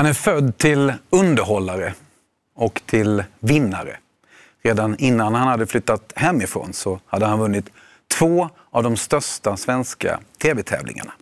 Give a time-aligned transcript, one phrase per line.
[0.00, 1.94] Han är född till underhållare
[2.54, 3.96] och till vinnare.
[4.62, 7.70] Redan innan han hade flyttat hemifrån så hade han vunnit
[8.18, 11.12] två av de största svenska tv-tävlingarna.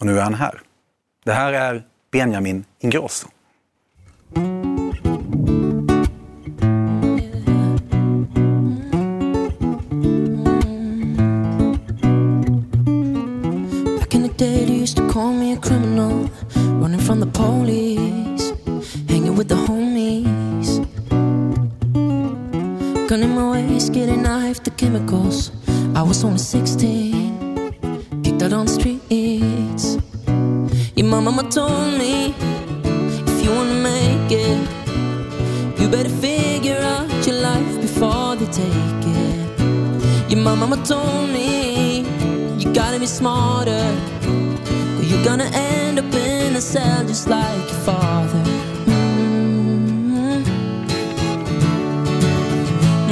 [0.00, 0.60] Och nu är han här.
[1.24, 3.28] Det här är Benjamin Ingrosso.
[16.88, 18.52] Running from the police,
[19.08, 20.68] hanging with the homies.
[23.08, 25.50] Gun in my waist, getting knife to chemicals.
[25.94, 29.98] I was only 16, kicked out on the streets.
[30.96, 32.34] My mama told me,
[33.30, 34.58] if you wanna make it,
[35.78, 39.04] you better figure out your life before they take
[40.30, 40.38] it.
[40.38, 42.00] My mama told me,
[42.58, 43.84] you gotta be smarter.
[44.96, 45.77] Or you're gonna end
[46.58, 48.42] a cell just like your father.
[48.86, 50.42] Mm.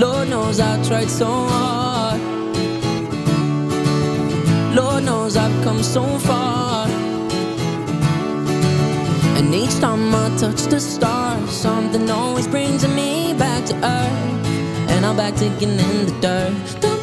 [0.01, 2.21] Lord knows I tried so hard.
[4.75, 6.89] Lord knows I've come so far.
[9.39, 14.91] And each time I touch the stars, something always brings me back to earth.
[14.91, 16.96] And I'm back digging in the dirt.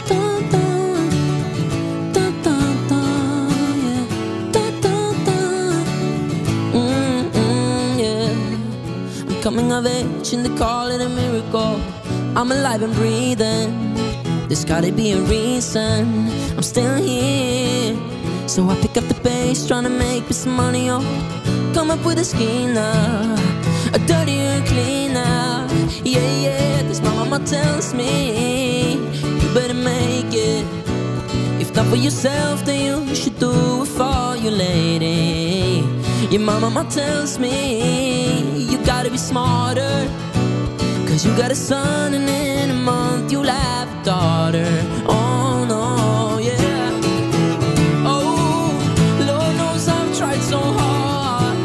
[9.53, 11.79] Coming of age and they call it a miracle.
[12.35, 13.93] I'm alive and breathing.
[14.47, 17.95] There's gotta be a reason I'm still here.
[18.47, 20.89] So I pick up the pace, trying to make me some money.
[20.89, 21.01] Oh,
[21.73, 23.35] come up with a scheme now,
[23.93, 25.67] a dirtier, cleaner.
[26.03, 26.81] Yeah, yeah.
[26.87, 28.93] Cause my mama tells me
[29.41, 30.65] you better make it.
[31.61, 35.92] If not for yourself, then you should do it for your lady.
[36.39, 40.09] My mama tells me you gotta be smarter.
[41.07, 44.67] Cause you got a son and in a month you'll have a daughter.
[45.07, 46.89] Oh no, yeah.
[48.03, 48.73] Oh,
[49.29, 51.55] Lord knows I've tried so hard.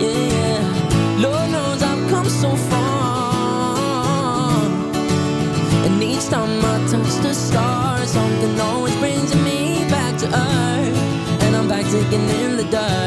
[0.00, 0.62] Yeah,
[1.18, 3.76] Lord knows I've come so far.
[5.84, 10.98] And each time I touch the stars, something always brings me back to earth.
[11.42, 13.03] And I'm back digging in the dirt.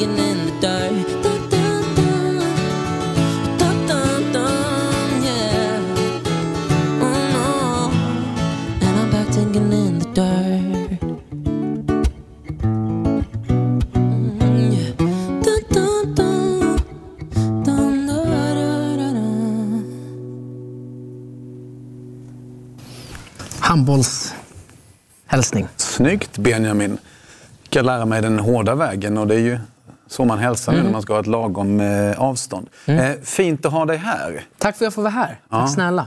[0.00, 1.22] Digging in the dirt.
[1.22, 2.38] Dun, dun, dun.
[3.58, 5.82] Dun, dun, dun, yeah.
[7.02, 7.46] Oh, no.
[8.80, 11.00] And I'm back digging in the dirt.
[14.32, 14.90] Mm, yeah.
[15.44, 16.78] Dun, dun, dun.
[17.64, 18.18] Dun, da,
[18.56, 19.24] da, da, da.
[23.60, 25.66] Handbollshälsning.
[25.76, 26.98] Snyggt Benjamin.
[27.62, 29.58] Jag ska lära mig den hårda vägen och det är ju
[30.10, 32.68] så man hälsar nu när man ska ha ett lagom eh, avstånd.
[32.86, 34.44] Eh, fint att ha dig här.
[34.58, 35.26] Tack för att jag får vara här.
[35.50, 35.66] Tack Ja.
[35.68, 36.06] snälla.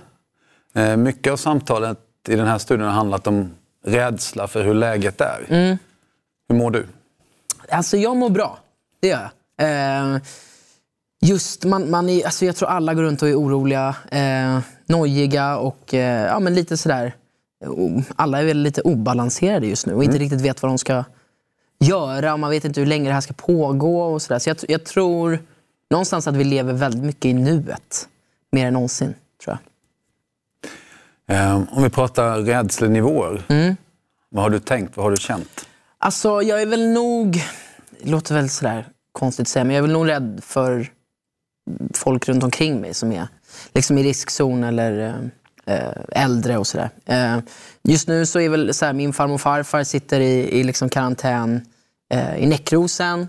[0.76, 1.98] Eh, mycket av samtalet
[2.28, 3.52] i den här studion har handlat om
[3.86, 5.46] rädsla för hur läget är.
[6.50, 6.88] Hur mår du?
[7.70, 8.58] Alltså jag mår bra.
[9.02, 10.12] Det gör jag.
[10.16, 10.22] Eh,
[11.22, 15.58] just, man, man är, alltså jag tror alla går runt och är oroliga, eh, nojiga
[15.58, 17.14] och eh, ja, men lite sådär.
[18.16, 21.04] Alla är väl lite obalanserade just nu och inte riktigt vet vad de ska
[21.84, 22.34] göra.
[22.34, 24.04] Och man vet inte hur länge det här ska pågå.
[24.04, 24.40] och sådär.
[24.40, 25.40] Så jag, jag tror
[25.90, 28.08] någonstans att vi lever väldigt mycket i nuet.
[28.52, 29.14] Mer än någonsin,
[29.44, 29.60] tror jag.
[31.38, 33.44] Eh, om vi pratar rädslenivåer.
[34.30, 34.98] Vad har du tänkt?
[34.98, 35.68] Vad har du känt?
[35.98, 37.44] Alltså, jag är väl nog...
[38.02, 40.88] Det låter väl sådär konstigt att säga, men jag är väl nog rädd för
[41.94, 43.28] folk runt omkring mig som är
[43.74, 45.22] liksom i riskzon eller
[45.66, 46.90] eh, äldre och sådär.
[47.06, 47.40] Eh,
[47.84, 50.90] just nu så är väl så här, min farmor och farfar sitter i, i liksom
[50.90, 51.66] karantän
[52.14, 53.28] Eh, i Näckrosen.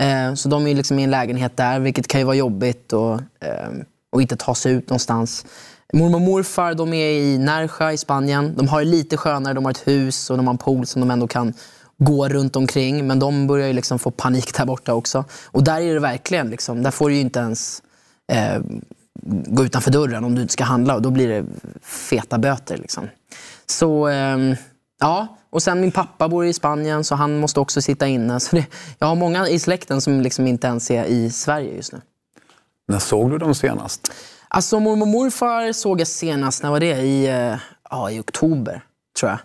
[0.00, 3.14] Eh, så de är liksom i en lägenhet där, vilket kan ju vara jobbigt och,
[3.14, 3.70] eh,
[4.12, 5.46] och inte ta sig ut någonstans.
[5.92, 8.54] Mormor och morfar de är i Nerja i Spanien.
[8.56, 11.00] De har det lite skönare, de har ett hus och de har en pool som
[11.00, 11.54] de ändå kan
[11.98, 13.06] gå runt omkring.
[13.06, 15.24] Men de börjar ju liksom få panik där borta också.
[15.46, 17.82] Och där är det verkligen, liksom, där får du ju inte ens
[18.32, 18.62] eh,
[19.46, 21.44] gå utanför dörren om du inte ska handla och då blir det
[21.82, 22.76] feta böter.
[22.76, 23.08] Liksom.
[23.66, 24.38] Så eh,
[25.00, 28.40] ja, och sen min pappa bor i Spanien så han måste också sitta inne.
[28.40, 28.66] Så det,
[28.98, 32.00] jag har många i släkten som liksom inte ens är i Sverige just nu.
[32.88, 34.12] När såg du dem senast?
[34.48, 36.96] Alltså mormor och morfar såg jag senast, när var det?
[37.00, 37.56] I, eh,
[37.90, 38.84] ja, i oktober,
[39.18, 39.38] tror jag.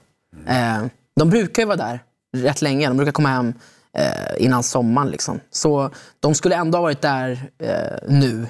[0.56, 2.04] Eh, de brukar ju vara där
[2.38, 2.88] rätt länge.
[2.88, 3.54] De brukar komma hem
[3.94, 5.10] eh, innan sommaren.
[5.10, 5.40] Liksom.
[5.52, 8.48] Så de skulle ändå ha varit där eh, nu.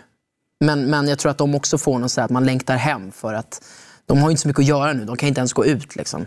[0.60, 3.34] Men, men jag tror att de också får något så att man längtar hem för
[3.34, 3.62] att
[4.08, 5.06] de har inte så mycket att göra nu.
[5.06, 5.96] De kan inte ens gå ut.
[5.96, 6.26] Liksom.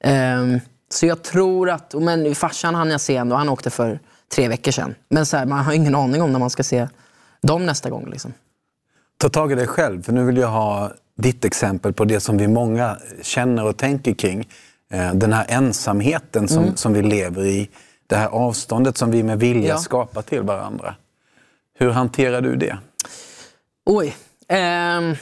[0.00, 1.94] Ehm, så jag tror att...
[1.94, 3.36] Men farsan hann jag se ändå.
[3.36, 4.00] Han åkte för
[4.34, 4.94] tre veckor sedan.
[5.08, 6.88] Men så här, man har ingen aning om när man ska se
[7.42, 8.10] dem nästa gång.
[8.10, 8.32] Liksom.
[9.18, 12.38] Ta tag i dig själv, för nu vill jag ha ditt exempel på det som
[12.38, 14.48] vi många känner och tänker kring.
[14.90, 16.76] Eh, den här ensamheten som, Mm.
[16.76, 17.68] som vi lever i.
[18.06, 19.78] Det här avståndet som vi med vilja Ja.
[19.78, 20.94] skapar till varandra.
[21.78, 22.78] Hur hanterar du det?
[23.86, 24.16] Oj.
[24.48, 25.14] Ehm,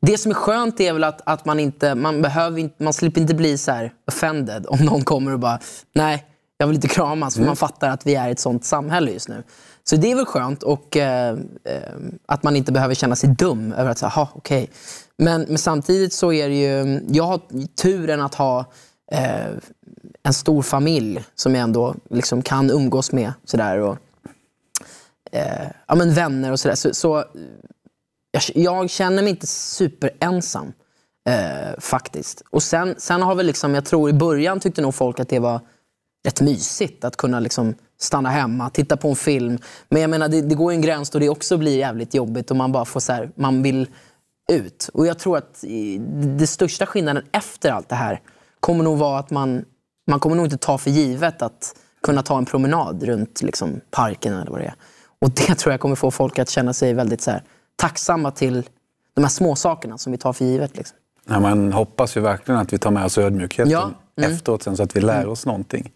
[0.00, 3.20] det som är skönt är väl att, att man inte, man behöver inte, man slipper
[3.20, 5.58] inte bli så här offended om någon kommer och bara,
[5.94, 6.24] nej,
[6.58, 7.36] jag vill inte kramas.
[7.36, 9.42] För man fattar att vi är ett sånt samhälle just nu.
[9.84, 11.92] Så det är väl skönt och eh, eh,
[12.26, 14.70] att man inte behöver känna sig dum över att säga, jaha, okej.
[15.18, 17.40] Men, men samtidigt så är det ju, jag har
[17.82, 18.64] turen att ha
[19.12, 19.46] eh,
[20.22, 23.32] en stor familj som jag ändå liksom kan umgås med.
[23.44, 23.98] Sådär, och,
[25.32, 26.74] eh, ja, men vänner och sådär.
[26.74, 27.24] Så, så
[28.36, 30.72] jag, jag känner mig inte superensam.
[31.28, 32.42] Eh, faktiskt.
[32.50, 35.38] Och sen, sen har vi liksom, jag tror i början tyckte nog folk att det
[35.38, 35.60] var
[36.26, 39.58] rätt mysigt att kunna liksom stanna hemma, titta på en film.
[39.88, 42.50] Men jag menar, det, det går ju en gräns då det också blir jävligt jobbigt
[42.50, 43.88] och man bara får så här, man vill
[44.52, 44.90] ut.
[44.92, 45.64] Och jag tror att
[46.08, 48.20] den största skillnaden efter allt det här
[48.60, 49.64] kommer nog vara att man,
[50.10, 54.34] man kommer nog inte ta för givet att kunna ta en promenad runt liksom, parken
[54.34, 54.74] eller vad det är.
[55.20, 57.42] Och det tror jag kommer få folk att känna sig väldigt så här,
[57.76, 58.68] tacksamma till
[59.14, 60.76] de här små sakerna som vi tar för givet.
[60.76, 60.96] Liksom.
[61.28, 63.90] Ja, man hoppas ju verkligen att vi tar med oss ödmjukheten Ja.
[64.18, 64.32] Mm.
[64.32, 65.92] efteråt sen så att vi lär oss någonting.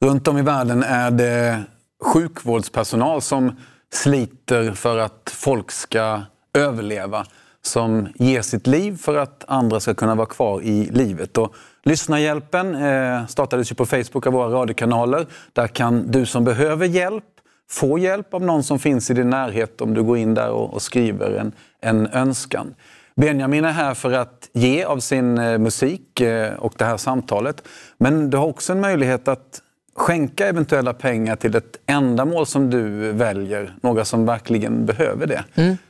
[0.00, 1.62] Runt om i världen är det
[2.04, 3.56] sjukvårdspersonal som
[3.92, 6.22] sliter för att folk ska
[6.54, 7.26] överleva.
[7.62, 11.38] Som ger sitt liv för att andra ska kunna vara kvar i livet.
[11.38, 15.26] Och Lyssnarhjälpen eh, startades ju på Facebook av våra radiokanaler.
[15.52, 17.24] Där kan du som behöver hjälp
[17.68, 20.74] få hjälp av någon som finns i din närhet om du går in där och,
[20.74, 22.74] och skriver en, en önskan.
[23.16, 27.62] Benjamin är här för att ge av sin eh, musik eh, och det här samtalet.
[27.98, 29.62] Men du har också en möjlighet att
[29.94, 33.74] skänka eventuella pengar till ett ändamål som du väljer.
[33.82, 35.44] Några som verkligen behöver det.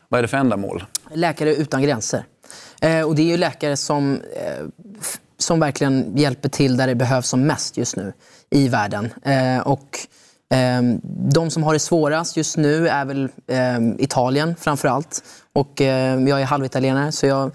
[0.08, 0.84] Vad är det för ändamål?
[1.12, 2.24] Läkare utan gränser.
[2.80, 4.66] Eh, och det är ju läkare som, eh,
[5.38, 8.12] som verkligen hjälper till där det behövs som mest just nu
[8.50, 9.08] i världen.
[9.24, 9.98] Eh, och
[10.50, 11.00] Ehm,
[11.32, 15.24] de som har det svårast just nu är väl ehm, Italien framför allt.
[15.52, 17.50] Och ehm, jag är halvitalienare så jag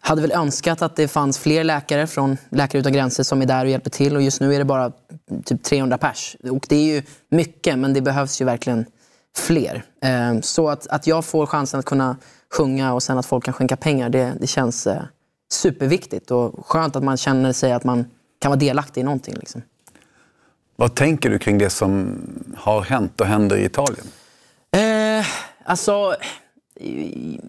[0.00, 3.64] hade väl önskat att det fanns fler läkare från Läkare utan gränser som är där
[3.64, 4.16] och hjälper till.
[4.16, 4.92] Och just nu är det bara
[5.44, 6.36] typ 300 pers.
[6.50, 8.84] Och det är ju mycket, men det behövs ju verkligen
[9.36, 9.84] fler.
[10.42, 12.16] Så att, att jag får chansen att kunna
[12.52, 15.02] sjunga och sen att folk kan skänka pengar, det, det känns eh,
[15.52, 16.30] superviktigt.
[16.30, 18.04] Och skönt att man känner sig att man
[18.40, 19.34] kan vara delaktig i någonting.
[19.34, 19.62] Liksom.
[20.76, 22.18] Vad tänker du kring det som
[22.56, 24.06] har hänt och händer i Italien?
[24.76, 25.26] Eh,
[25.64, 26.16] alltså,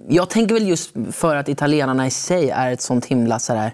[0.08, 3.74] jag tänker väl just för att italienarna i sig är ett sånt himla sådär,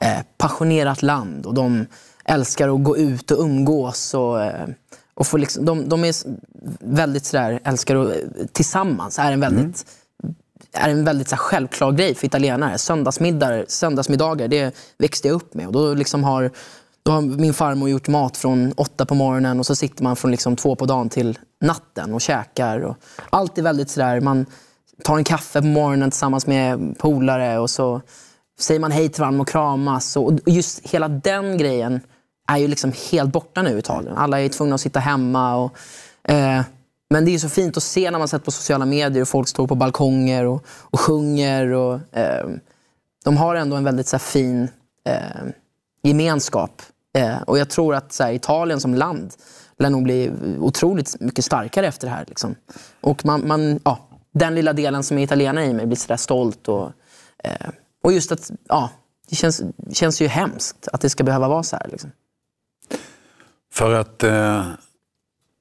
[0.00, 1.86] eh, passionerat land och de
[2.24, 4.14] älskar att gå ut och umgås.
[4.14, 4.68] Och, eh,
[5.14, 6.14] och få liksom, de, de är
[6.80, 9.86] väldigt sådär, älskar att eh, tillsammans, är en väldigt
[10.72, 12.78] är en väldigt så här, självklar grej för italienare.
[12.78, 15.66] Söndagsmiddagar, söndagsmiddagar, det växte jag upp med.
[15.66, 16.50] Och då, liksom har,
[17.02, 20.30] då har min farmor gjort mat från åtta på morgonen och så sitter man från
[20.30, 22.80] liksom två på dagen till natten och käkar.
[22.80, 22.96] Och
[23.30, 24.46] allt är väldigt sådär, man
[25.04, 28.00] tar en kaffe på morgonen tillsammans med polare och så
[28.60, 30.16] säger man hej till varandra och kramas.
[30.16, 32.00] Och just hela den grejen
[32.48, 34.16] är ju liksom helt borta nu i Italien.
[34.16, 35.56] Alla är tvungna att sitta hemma.
[35.56, 35.76] Och,
[36.30, 36.62] eh,
[37.10, 39.48] men det är så fint att se när man sett på sociala medier och folk
[39.48, 41.66] står på balkonger och, och sjunger.
[41.72, 42.48] Och, eh,
[43.24, 44.68] de har ändå en väldigt så här, fin
[45.04, 45.46] eh,
[46.02, 46.82] gemenskap.
[47.14, 49.34] Eh, och jag tror att så här, Italien som land
[49.78, 52.24] lär nog bli otroligt mycket starkare efter det här.
[52.28, 52.54] Liksom.
[53.00, 53.98] Och man, man, ja,
[54.32, 56.68] den lilla delen som är italienare i mig blir sådär stolt.
[56.68, 56.92] Och,
[57.44, 57.68] eh,
[58.02, 58.90] och just att, ja,
[59.28, 61.88] det känns, känns ju hemskt att det ska behöva vara så här.
[61.90, 62.10] Liksom.
[63.72, 64.66] För att eh,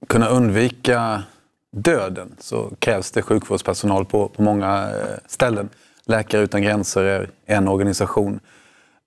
[0.08, 1.24] kunna undvika
[1.72, 5.70] döden så krävs det sjukvårdspersonal på, på många eh, ställen.
[6.06, 8.40] Läkare utan gränser är en organisation.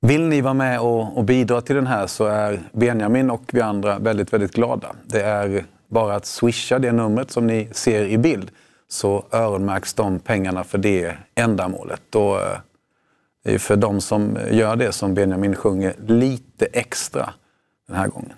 [0.05, 3.61] Vill ni vara med och, och bidra till den här så är Benjamin och vi
[3.61, 4.97] andra väldigt, väldigt glada.
[5.05, 8.51] Det är bara att swisha det numret som ni ser i bild
[8.89, 12.15] så öronmärks de pengarna för det ändamålet.
[12.15, 12.39] Och,
[13.45, 17.35] det är för de som gör det som Benjamin sjunger lite extra
[17.89, 18.37] den här gången.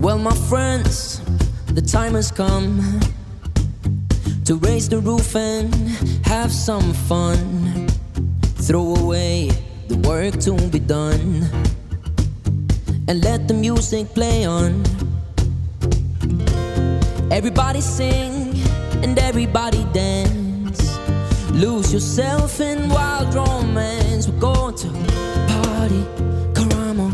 [0.00, 1.20] Well, my friends,
[1.72, 3.00] the time has come
[4.44, 5.74] to raise the roof and
[6.26, 7.88] have some fun.
[8.56, 9.50] Throw away
[9.88, 11.48] the work to be done
[13.08, 14.84] and let the music play on.
[17.30, 18.54] Everybody sing
[19.02, 20.98] and everybody dance.
[21.52, 24.28] Lose yourself in wild romance.
[24.28, 24.88] We're going to
[25.48, 26.04] party,
[26.52, 27.10] caramo,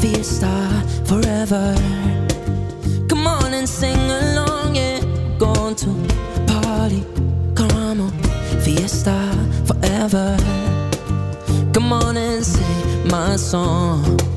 [0.00, 2.01] fiesta forever.
[3.52, 5.00] Come on and sing along, yeah.
[5.38, 5.88] Going to
[6.46, 7.04] party,
[7.52, 8.10] caramo,
[8.64, 9.14] fiesta
[9.66, 10.38] forever.
[11.74, 14.31] Come on and sing my song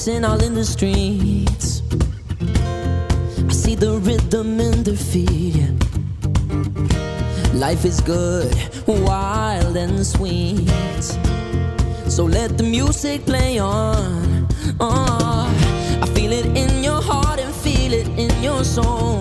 [0.00, 1.82] dancing all in the streets.
[3.48, 5.60] I see the rhythm in their feet.
[7.52, 8.50] Life is good,
[8.86, 10.70] wild and sweet.
[12.08, 14.48] So let the music play on.
[14.80, 15.52] Oh,
[16.00, 19.20] I feel it in your heart and feel it in your soul.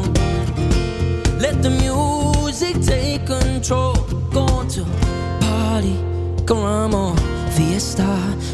[1.44, 3.96] Let the music take control.
[4.32, 4.86] Go to
[5.42, 5.98] party,
[6.46, 7.18] caramo,
[7.52, 8.08] fiesta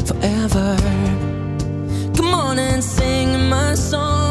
[0.08, 1.35] forever
[2.56, 4.25] morning singing my song.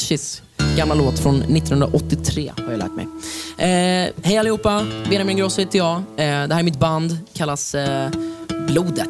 [0.00, 0.18] Lionel
[0.76, 3.06] gammal gamla låt från 1983 har jag lärt mig.
[3.58, 5.96] Eh, hej allihopa, Benjamin Grosso heter jag.
[5.96, 8.10] Eh, det här är mitt band, kallas eh,
[8.66, 9.08] Blodet.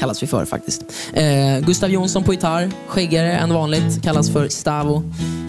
[0.00, 0.82] Kallas vi för faktiskt.
[1.12, 5.02] Eh, Gustav Jonsson på gitarr, skäggigare än vanligt, kallas för Stavo.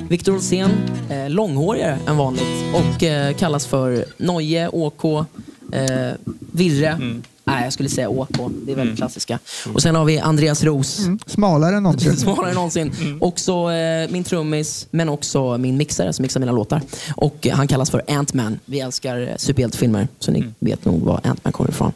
[0.10, 0.72] Viktor Olsén,
[1.10, 6.12] eh, långhårigare än vanligt och eh, kallas för Noje, OK, eh,
[6.52, 6.88] Virre.
[6.90, 7.24] Mm.
[7.54, 8.30] Nej, jag skulle säga OK.
[8.66, 9.40] Det är väldigt klassiska.
[9.74, 11.00] Och sen har vi Andreas Ros.
[11.26, 12.18] Smalare än någonsin.
[12.18, 13.18] Smalare än någonsin.
[13.22, 16.82] Också eh, min trummis, men också min mixare som mixar mina låtar.
[17.16, 18.60] Och eh, han kallas för Ant-Man.
[18.66, 21.92] Vi älskar eh, superhjältefilmer, så ni vet nog var Ant-Man kommer ifrån.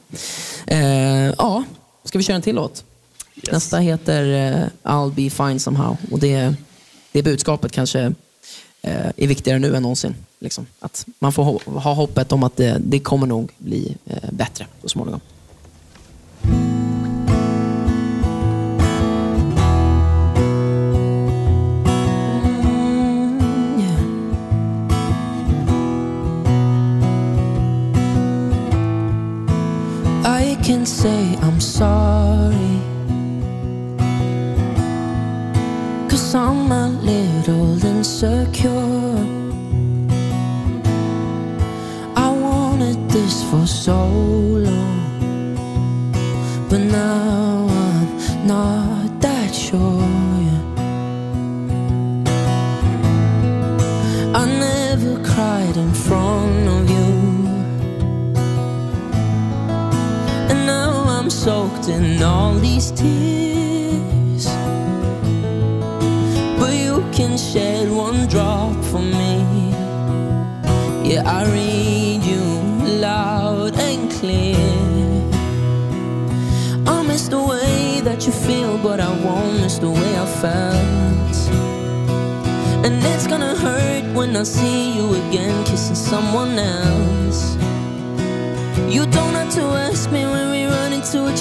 [0.67, 0.79] Eh,
[1.37, 1.63] ja,
[2.03, 2.83] ska vi köra en till låt?
[3.51, 4.23] Nästa heter
[4.83, 5.97] eh, I'll be fine somehow.
[6.11, 6.53] Och det,
[7.11, 7.99] det budskapet kanske
[8.81, 10.15] eh, är viktigare nu än någonsin.
[10.39, 10.65] Liksom.
[10.79, 14.65] Att man får ho- ha hoppet om att det, det kommer nog bli eh, bättre
[14.81, 15.19] så småningom.
[30.67, 32.74] Can say I'm sorry.
[36.09, 39.15] Cause I'm a little insecure.
[42.17, 44.07] I wanted this for so
[44.67, 45.55] long.
[46.69, 50.01] But now I'm not that sure.
[50.47, 50.63] yeah.
[54.41, 57.06] I never cried in front of you.
[61.38, 64.46] Soaked in all these tears.
[66.60, 69.36] But you can shed one drop for me.
[71.08, 72.44] Yeah, I read you
[73.00, 74.58] loud and clear.
[76.88, 81.38] I miss the way that you feel, but I won't miss the way I felt.
[82.86, 87.56] And it's gonna hurt when I see you again kissing someone else.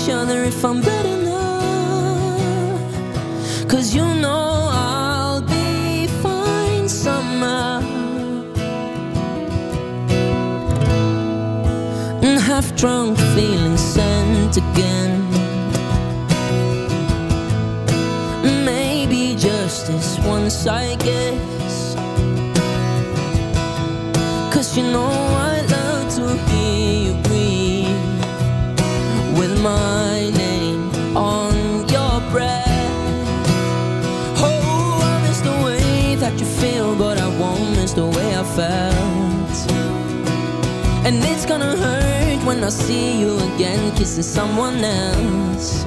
[0.09, 2.79] Other if I'm better now.
[3.69, 7.81] Cause you know I'll be fine somehow.
[12.23, 15.23] And half drunk, feeling sent again.
[18.65, 21.95] Maybe just this once, I guess.
[24.53, 25.26] Cause you know
[36.67, 39.57] feel, but I won't miss the way I felt.
[41.07, 45.85] And it's gonna hurt when I see you again kissing someone else.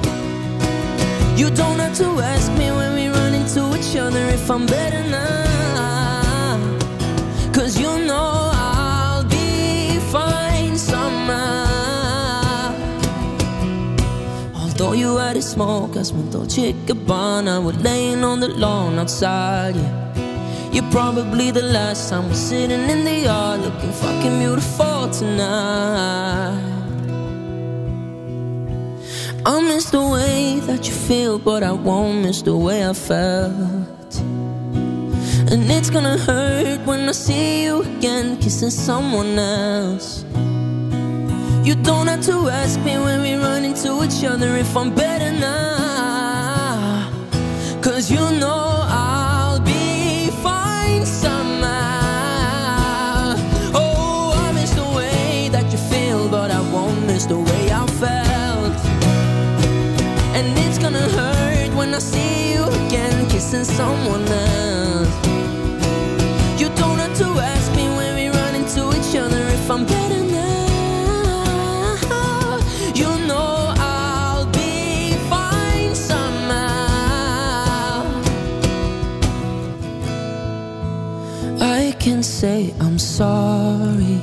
[1.40, 5.02] You don't have to ask me when we run into each other if I'm better
[5.10, 6.56] now.
[7.56, 12.74] Cause you know I'll be fine somehow.
[14.60, 17.54] Although you had a smoke, I smelled Dolce Gabbana.
[17.64, 19.99] We're laying on the lawn outside, yeah.
[20.72, 26.70] You're probably the last time we're sitting in the yard looking fucking beautiful tonight.
[29.44, 34.14] I miss the way that you feel, but I won't miss the way I felt.
[35.50, 40.24] And it's gonna hurt when I see you again kissing someone else.
[41.64, 45.32] You don't have to ask me when we run into each other if I'm better
[45.32, 47.10] now.
[47.82, 48.69] Cause you know
[62.00, 65.14] see you again kissing someone else.
[66.60, 70.22] You don't have to ask me when we run into each other if I'm better
[70.24, 71.50] now.
[72.94, 77.44] You know I'll be fine somehow.
[81.60, 84.20] I can say I'm sorry.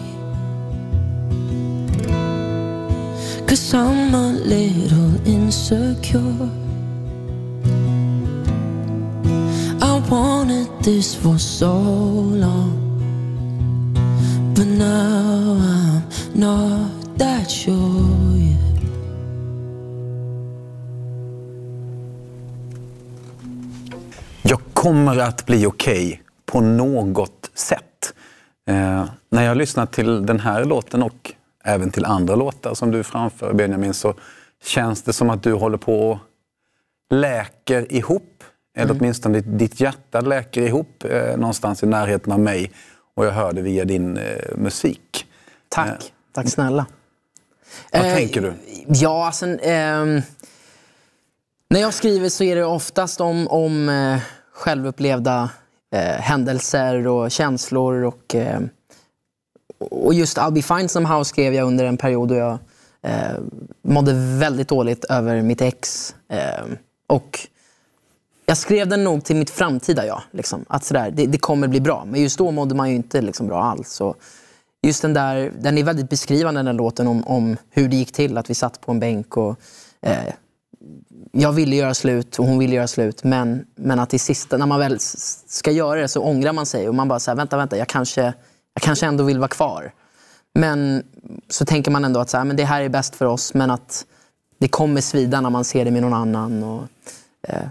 [3.47, 6.66] Cause I'm a little insecure.
[10.09, 11.73] Wanted this for so
[12.33, 12.87] long.
[14.55, 18.57] But now I'm not that sure yet.
[24.41, 28.13] Jag kommer att bli okej på något sätt.
[28.67, 33.03] Eh, när jag lyssnar till den här låten och även till andra låtar som du
[33.03, 34.13] framför Benjamin så
[34.63, 36.19] känns det som att du håller på och
[37.09, 38.43] läker ihop.
[38.77, 42.71] Eller åtminstone ditt, ditt hjärta läker ihop eh, någonstans i närheten av mig.
[43.15, 44.23] Och jag hör det via din eh,
[44.57, 45.25] musik.
[45.69, 45.87] Tack.
[45.87, 45.93] Eh,
[46.33, 46.85] Tack snälla.
[47.91, 48.53] Vad Eh, tänker du?
[48.87, 50.21] Ja, alltså, ehm,
[51.69, 54.19] när jag skriver så är det oftast om, om eh,
[54.53, 55.49] självupplevda
[55.93, 58.03] eh, händelser och känslor.
[58.03, 58.59] Och, eh,
[59.79, 62.57] och just I'll be fine somehow skrev jag under en period då jag
[63.01, 63.37] eh,
[63.81, 66.15] mådde väldigt dåligt över mitt ex.
[66.29, 66.65] Eh,
[67.07, 67.39] och
[68.49, 70.21] jag skrev den nog till mitt framtida jag.
[70.31, 70.65] Liksom.
[70.69, 72.05] Att sådär, det, det kommer bli bra.
[72.05, 74.01] Men just då mådde man ju inte liksom, bra alls.
[74.01, 74.17] Och
[74.81, 78.37] just den där, den är väldigt beskrivande den låten om, om hur det gick till.
[78.37, 79.59] Att vi satt på en bänk och
[80.01, 80.33] eh,
[81.31, 83.23] jag ville göra slut och hon ville göra slut.
[83.23, 84.97] Men, men att i sista, när man väl
[85.47, 86.89] ska göra det så ångrar man sig.
[86.89, 88.21] Och man bara, så här, vänta, vänta, jag kanske,
[88.73, 89.93] jag kanske ändå vill vara kvar.
[90.53, 91.03] Men
[91.49, 93.53] så tänker man ändå att så här, men det här är bäst för oss.
[93.53, 94.05] Men att
[94.59, 96.63] det kommer svida när man ser det med någon annan.
[96.63, 96.83] Och,
[97.41, 97.67] eh,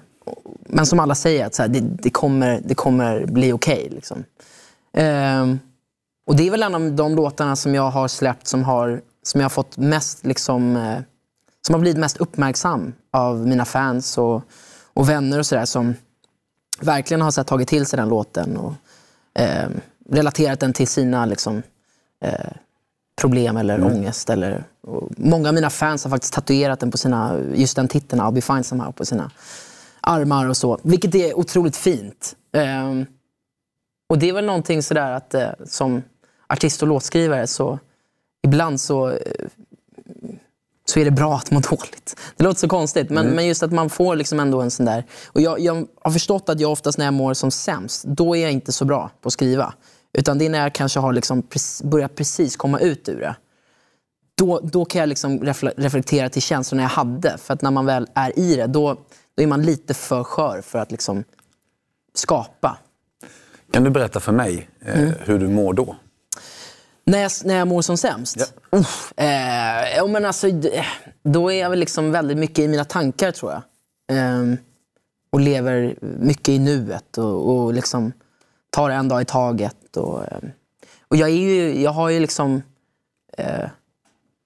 [0.69, 3.89] men som alla säger, att så här, det, det, kommer, det kommer bli okej.
[3.91, 4.25] liksom.
[4.93, 5.59] Ehm,
[6.27, 9.41] och det är väl en av de låtarna som jag har släppt som har, som
[9.41, 10.99] jag har fått mest liksom, eh,
[11.67, 14.43] som har blivit mest uppmärksam av mina fans och,
[14.95, 15.95] och vänner och sådär som
[16.81, 18.73] verkligen har så här, tagit till sig den låten och
[19.35, 19.69] eh,
[20.11, 21.63] relaterat den till sina liksom,
[22.25, 22.51] eh,
[23.21, 24.31] problem eller ångest.
[24.31, 24.65] Eller,
[25.17, 28.41] många av mina fans har faktiskt tatuerat den på sina, just den titeln, I'll be
[28.41, 29.31] fine somehow, på sina
[30.07, 30.79] armar och så.
[30.83, 32.37] Vilket är otroligt fint.
[32.53, 33.07] Ehm,
[34.09, 36.03] och det är väl någonting sådär att eh, som
[36.49, 37.79] artist och låtskrivare så
[38.47, 39.17] ibland så, eh,
[40.85, 42.17] så är det bra att må dåligt.
[42.37, 45.05] Det låter så konstigt, men, men just att man får liksom ändå en sån där...
[45.27, 48.43] Och jag, jag har förstått att jag oftast när jag mår som sämst, då är
[48.43, 49.75] jag inte så bra på att skriva.
[50.19, 53.37] Utan det är när jag kanske har liksom pre- börjat precis komma ut ur det.
[54.39, 57.39] Då, då kan jag liksom refle- reflektera till känslorna jag hade.
[57.39, 58.97] För att när man väl är i det, då,
[59.37, 61.25] då är man lite för skör för att liksom
[62.15, 62.79] skapa.
[63.71, 65.13] Kan du berätta för mig eh, Mm.
[65.21, 65.97] hur du mår då?
[67.05, 68.53] När jag, när jag mår som sämst?
[68.71, 70.47] Uff, eh, ja, men alltså,
[71.23, 73.63] då är jag väl liksom väldigt mycket i mina tankar tror jag.
[74.17, 74.57] Ehm,
[75.31, 78.13] och lever mycket i nuet och, och liksom
[78.71, 79.97] tar en dag i taget.
[79.97, 80.51] Och, ehm,
[81.09, 82.63] och jag, är ju, jag har ju liksom
[83.39, 83.69] eh,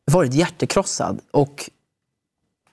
[0.05, 1.70] varit hjärtekrossad och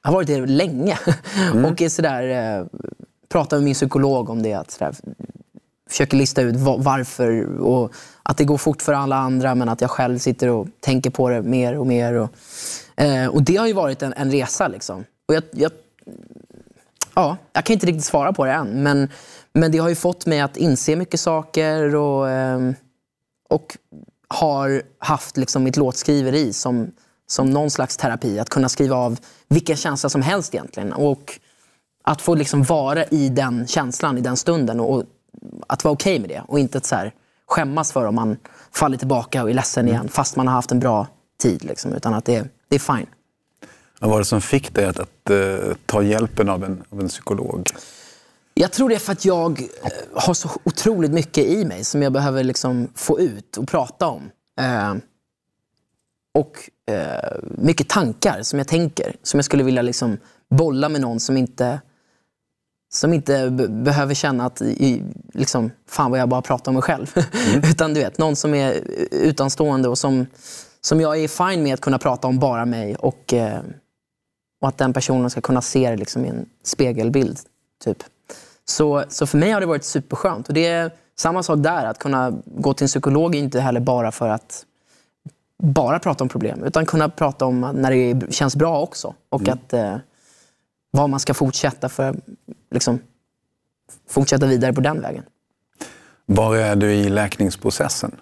[0.07, 0.99] har varit det länge.
[1.65, 2.65] och är sådär, eh,
[3.29, 4.53] pratar med min psykolog om det.
[4.53, 4.95] Att sådär,
[5.89, 7.93] försöker lista ut va- varför och
[8.23, 11.29] att det går fort för alla andra men att jag själv sitter och tänker på
[11.29, 12.13] det mer och mer.
[12.13, 12.29] Och,
[13.01, 14.67] eh, och det har ju varit en, en resa.
[14.67, 15.03] Liksom.
[15.27, 15.71] Och jag, jag,
[17.15, 19.09] ja, jag kan inte riktigt svara på det än men,
[19.53, 22.75] men det har ju fått mig att inse mycket saker och, ehm,
[23.49, 23.77] och
[24.27, 26.91] har haft liksom mitt låtskriveri som,
[27.27, 28.39] som någon slags terapi.
[28.39, 30.93] Att kunna skriva av vilken känsla som helst egentligen.
[30.93, 31.39] Och
[32.03, 34.79] att få liksom vara i den känslan, i den stunden.
[34.79, 35.03] Och
[35.67, 36.43] att vara okej med det.
[36.47, 37.13] Och inte så här
[37.47, 38.37] skämmas för om man
[38.71, 40.09] faller tillbaka och är ledsen igen.
[40.09, 41.07] Fast man har haft en bra
[41.39, 41.63] tid.
[41.63, 43.07] Liksom, utan att det, det är fine.
[43.99, 47.07] Vad var det som fick dig att, att eh, ta hjälpen av en, av en
[47.07, 47.69] psykolog?
[48.53, 52.01] Jag tror det är för att jag eh, har så otroligt mycket i mig som
[52.01, 54.29] jag behöver liksom få ut och prata om.
[54.59, 54.95] Eh,
[56.33, 60.17] och eh, mycket tankar som jag tänker, som jag skulle vilja liksom
[60.49, 61.81] bolla med någon som inte,
[62.93, 66.81] som inte be- behöver känna att i, liksom, fan vad jag bara pratar om mig
[66.81, 67.13] själv.
[67.71, 70.25] Utan du vet, någon som är utanstående och som,
[70.81, 72.95] som jag är fine med att kunna prata om bara mig.
[72.95, 73.59] Och, eh,
[74.61, 77.39] och att den personen ska kunna se det liksom i en spegelbild.
[77.83, 78.03] Typ.
[78.65, 80.47] Så, så för mig har det varit superskönt.
[80.47, 83.79] Och det är samma sak där, att kunna gå till en psykolog är inte heller
[83.79, 84.65] bara för att
[85.63, 89.15] bara prata om problem, utan kunna prata om när det känns bra också.
[89.29, 89.97] Och att eh,
[90.91, 92.15] vad man ska fortsätta för
[92.71, 92.99] liksom,
[94.09, 95.23] fortsätta vidare på den vägen.
[96.25, 98.15] Var är du i läkningsprocessen?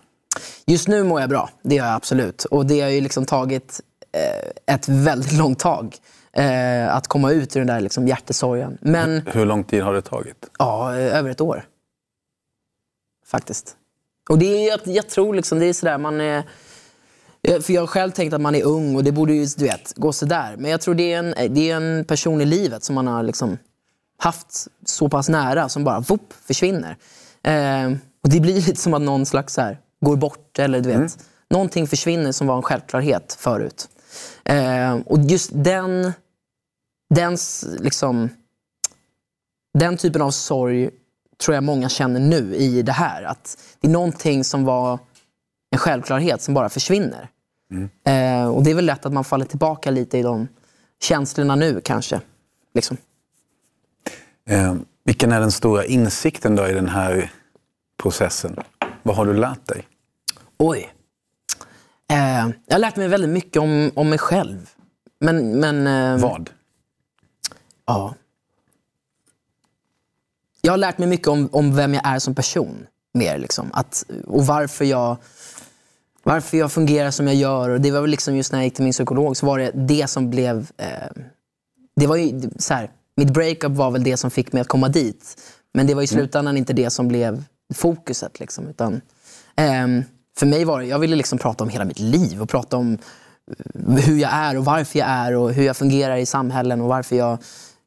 [0.65, 2.45] Just nu mår jag bra, det gör jag absolut.
[2.45, 5.95] Och det har ju liksom tagit eh, ett väldigt långt tag
[6.33, 8.77] eh, att komma ut ur den där liksom hjärtesorgen.
[8.81, 10.49] Men Hur lång tid har det tagit?
[10.59, 11.65] Ja, över ett år.
[13.25, 13.75] Faktiskt.
[14.29, 16.43] Och det är, jag, jag tror liksom, det är sådär, man är...
[17.61, 19.93] För jag har själv tänkt att man är ung och det borde ju, du vet,
[19.95, 20.55] gå sådär.
[20.57, 23.23] Men jag tror det är en, det är en person i livet som man har
[23.23, 23.57] liksom
[24.17, 26.97] haft så pass nära som bara whoop, försvinner.
[27.43, 27.91] Eh,
[28.23, 31.17] och det blir lite som att någon slags så här, går bort eller du vet,
[31.49, 33.89] någonting försvinner som var en självklarhet förut.
[34.45, 36.11] Eh, och just den,
[37.15, 38.29] den s- liksom
[39.77, 40.89] den typen av sorg
[41.43, 43.23] tror jag många känner nu i det här.
[43.23, 44.99] Att det är någonting som var
[45.71, 47.29] en självklarhet som bara försvinner.
[48.03, 50.47] Eh, och det är väl lätt att man faller tillbaka lite i de
[51.01, 52.21] känslorna nu kanske.
[52.73, 52.97] Liksom.
[54.49, 57.31] Eh, vilken är den stora insikten då i den här
[57.97, 58.55] processen?
[59.03, 59.87] Vad har du lärt dig?
[60.57, 60.93] Oj.
[62.11, 64.69] Eh, jag har lärt mig väldigt mycket om, om mig själv.
[65.19, 66.49] Men, men, eh, Vad?
[67.85, 68.13] Ja.
[70.61, 72.87] Jag har lärt mig mycket om, om vem jag är som person.
[73.13, 73.69] Mer liksom.
[73.73, 75.17] Att, och varför jag,
[76.25, 77.69] varför jag fungerar som jag gör.
[77.69, 79.71] Och det var väl liksom just när jag gick till min psykolog så var det
[79.73, 80.71] det som blev...
[80.77, 81.21] Eh,
[81.95, 84.89] det var ju, så här, mitt breakup var väl det som fick mig att komma
[84.89, 85.41] dit.
[85.73, 88.39] Men det var i slutändan inte det som blev fokuset.
[88.39, 89.01] Liksom, utan,
[89.55, 90.03] ehm,
[90.37, 92.97] för mig var det, jag ville liksom prata om hela mitt liv och prata om
[94.05, 97.15] hur jag är och varför jag är och hur jag fungerar i samhällen och varför
[97.15, 97.37] jag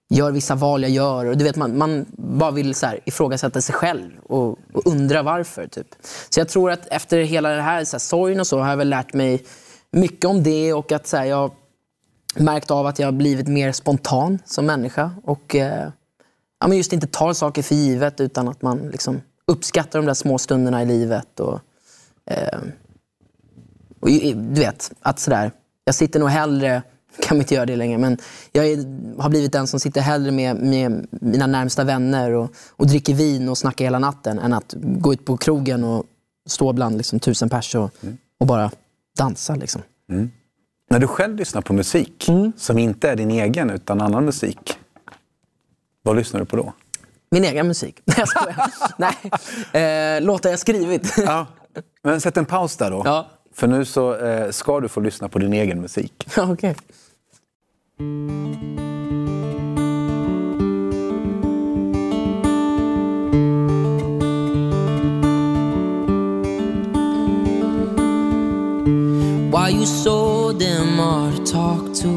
[0.08, 1.26] gör vissa val jag gör.
[1.26, 5.22] Och du vet, man, man bara vill så här, ifrågasätta sig själv och, och undra
[5.22, 5.66] varför.
[5.66, 5.86] Typ.
[6.30, 8.76] Så jag tror att efter hela det här, så här sorgen och så har jag
[8.76, 9.44] väl lärt mig
[9.90, 11.50] mycket om det och att så här, jag
[12.36, 15.10] märkt av att jag har blivit mer spontan som människa.
[15.24, 15.90] Och eh,
[16.60, 20.14] ja, men just inte tar saker för givet utan att man liksom uppskattar de där
[20.14, 21.40] små stunderna i livet.
[21.40, 21.60] Och,
[22.30, 22.58] eh,
[24.00, 25.52] och du vet, att sådär,
[25.84, 26.82] jag sitter nog hellre,
[27.22, 28.18] kan man inte göra det längre, men
[28.52, 28.76] jag är,
[29.22, 33.48] har blivit den som sitter hellre med, med mina närmsta vänner och, och dricker vin
[33.48, 36.04] och snackar hela natten än att gå ut på krogen och
[36.46, 37.90] stå bland liksom, tusen pers och,
[38.40, 38.70] och bara
[39.18, 39.54] dansa.
[39.54, 39.82] Liksom.
[40.90, 44.78] När du själv lyssnar på musik som inte är din egen utan annan musik,
[46.02, 46.72] vad lyssnar du på då?
[47.30, 48.00] Min egen musik.
[48.04, 48.70] Nej, jag skojar.
[49.72, 51.14] Nej, eh, låtar jag skrivit.
[51.16, 51.46] Ja.
[52.02, 53.02] Men sätt en paus där då.
[53.04, 53.30] Ja.
[53.54, 56.28] För nu så eh, ska du få lyssna på din egen musik.
[56.38, 56.76] Okej.
[57.98, 58.06] Why
[69.70, 72.10] you so damn hard to talk to?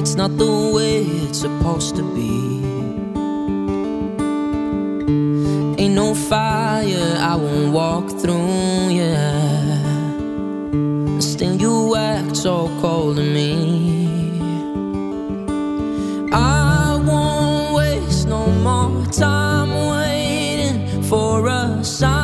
[0.00, 2.64] It's not the way it's supposed to be.
[5.80, 9.15] Ain't no fire I won't walk through, yeah.
[12.46, 13.50] So cold to me.
[16.32, 22.15] I won't waste no more time waiting for a sign.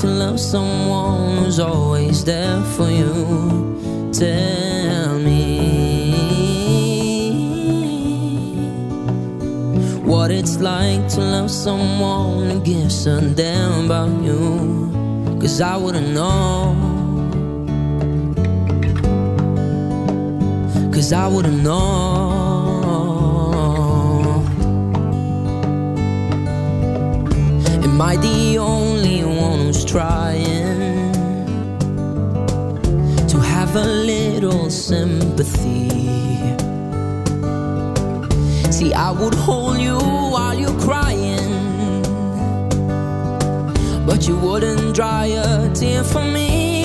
[0.00, 4.10] To love someone who's always there for you.
[4.12, 6.12] Tell me
[10.04, 15.38] what it's like to love someone who gives a damn about you.
[15.40, 16.74] Cause I wouldn't know.
[20.92, 22.36] Cause I wouldn't know.
[27.96, 31.10] Am I the only one who's trying
[33.26, 35.88] to have a little sympathy?
[38.70, 42.02] See, I would hold you while you're crying,
[44.04, 46.75] but you wouldn't dry a tear for me.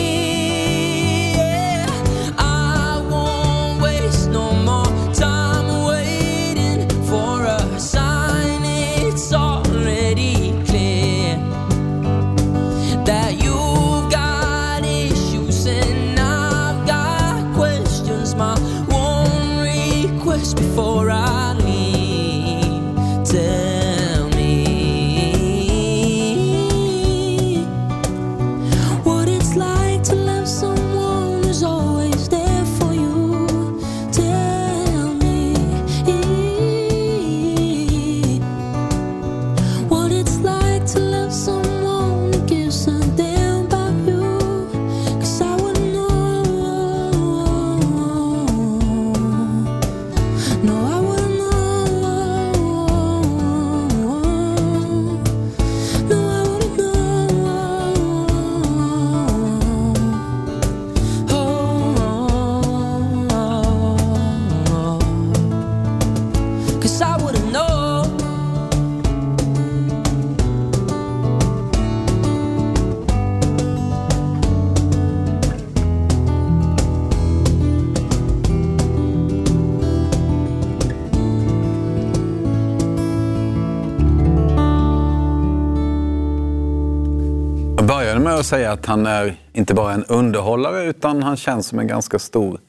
[88.52, 92.60] Säga att han är inte bara en underhållare utan han känns som en ganska stor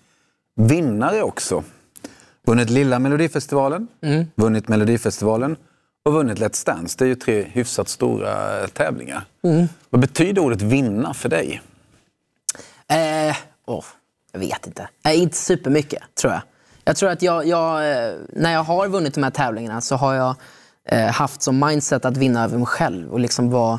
[0.57, 1.65] vinnare också.
[2.47, 3.89] Vunnit Lilla Melodifestivalen,
[4.35, 5.57] vunnit Melodifestivalen
[6.05, 6.97] och vunnit Let's Dance.
[6.99, 9.25] Det är ju tre hyfsat stora tävlingar.
[9.91, 11.63] Vad betyder ordet vinna för dig?
[12.89, 13.85] Eh, åh,
[14.33, 14.89] jag vet inte.
[15.05, 16.43] Eh, inte supermycket, tror jag.
[16.85, 20.15] Jag tror att jag, jag, eh, när jag har vunnit de här tävlingarna så har
[20.15, 20.35] jag
[20.89, 23.79] eh, haft som mindset att vinna över mig själv och liksom vara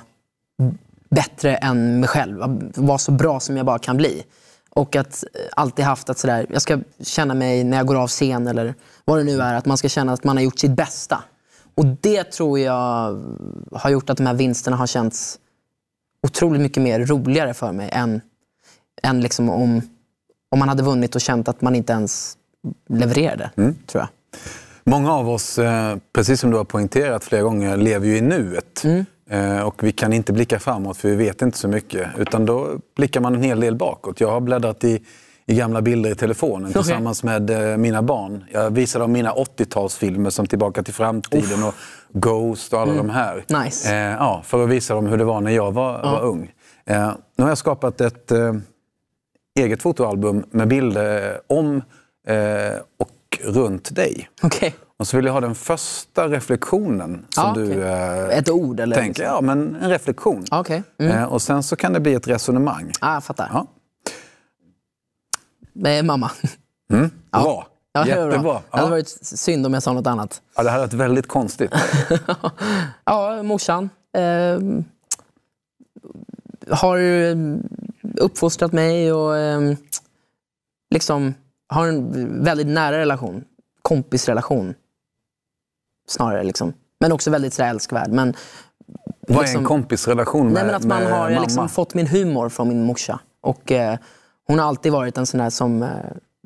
[1.16, 2.38] bättre än mig själv.
[2.76, 4.24] Vara så bra som jag bara kan bli.
[4.70, 8.08] Och att eh, alltid haft att sådär, jag ska känna mig när jag går av
[8.08, 10.72] scen eller vad det nu är, att man ska känna att man har gjort sitt
[10.72, 11.24] bästa.
[11.76, 13.24] Och det tror jag
[13.72, 15.40] har gjort att de här vinsterna har känts
[16.28, 18.22] otroligt mycket mer roligare för mig än,
[19.04, 19.82] än liksom om,
[20.52, 22.38] om man hade vunnit och känt att man inte ens
[22.90, 23.50] levererade,
[23.88, 24.08] tror jag.
[24.86, 28.86] Många av oss, eh, precis som du har poängterat flera gånger, lever ju i nuet.
[28.86, 29.04] Eh,
[29.66, 32.08] Och vi kan inte blicka framåt för vi vet inte så mycket.
[32.18, 34.22] Utan då blickar man en hel del bakåt.
[34.22, 35.04] Jag har bläddrat i,
[35.46, 36.74] i gamla bilder i telefonen Okej.
[36.74, 38.44] tillsammans med eh, mina barn.
[38.52, 41.74] Jag visar dem mina 80-talsfilmer som Tillbaka till framtiden och
[42.10, 43.64] Ghost och alla de här.
[43.64, 43.96] Nice.
[43.96, 46.52] Eh, ja, för att visa dem hur det var när jag var, var ung.
[46.86, 48.54] Eh, nu har jag skapat ett eh,
[49.60, 51.82] eget fotoalbum med bilder om
[52.28, 52.36] eh,
[53.44, 54.30] runt dig.
[54.42, 54.76] Okej.
[54.98, 57.82] Och så vill jag ha den första reflektionen som Ja, du okej.
[57.82, 58.96] eh, Ett ord eller?
[58.96, 59.10] tänker.
[59.22, 59.26] liksom?
[59.36, 60.46] Ja, men en reflektion.
[60.52, 60.84] Ja, Okej.
[61.00, 61.12] Mm.
[61.18, 62.92] Eh, och sen så kan det bli ett resonemang.
[63.02, 63.50] Ah, jag fattar.
[63.54, 63.68] Ja.
[65.74, 66.32] Med mamma.
[66.88, 67.10] Bra.
[67.32, 68.40] Ja, det var Jättebra.
[68.42, 68.54] bra.
[68.72, 68.90] Det hade Ja.
[68.90, 70.42] varit synd om jag sa något annat.
[70.56, 71.72] Ja, det här varit väldigt konstigt.
[73.06, 73.90] Ja, morsan.
[74.18, 74.60] Eh,
[76.70, 77.36] har eh,
[78.18, 79.62] uppfostrat mig och eh,
[80.90, 81.34] liksom
[81.74, 83.44] har en väldigt nära relation.
[83.82, 84.74] Kompisrelation.
[86.08, 86.74] Snarare liksom.
[87.00, 88.12] Men också väldigt så här, älskvärd.
[88.12, 88.34] Men,
[89.28, 91.42] Vad är liksom- en kompisrelation med, Nej, men att man har mamma?
[91.42, 93.20] liksom fått min humor från min morsa.
[93.42, 93.98] Och, eh,
[94.48, 95.84] hon har alltid varit en sån där som...
[95.84, 95.90] Eh,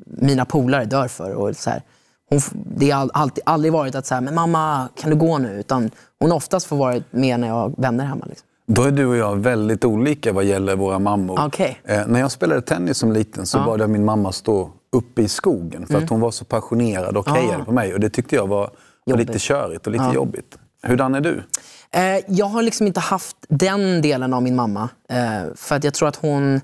[0.06, 1.34] mina polare dör för.
[1.34, 1.82] Och så här,
[2.30, 2.40] hon,
[2.78, 5.60] det har alltid, aldrig varit att så här, men mamma, kan du gå nu?
[5.60, 8.26] Utan hon har oftast får varit med när jag har vänner hemma.
[8.26, 8.48] Liksom.
[8.66, 11.40] Då är du och jag väldigt olika vad gäller våra mammor.
[11.46, 11.80] Okej.
[11.84, 15.28] Eh, när jag spelade tennis som liten så bad jag min mamma stå uppe i
[15.28, 16.04] skogen för Mm.
[16.04, 17.94] att hon var så passionerad och hejade på mig.
[17.94, 18.70] Och det tyckte jag var,
[19.06, 20.58] var lite körigt och lite jobbigt.
[20.84, 21.44] Hurdan är du?
[21.92, 24.90] Eh, jag har liksom inte haft den delen av min mamma.
[25.10, 26.62] Eh, för att jag tror att hon,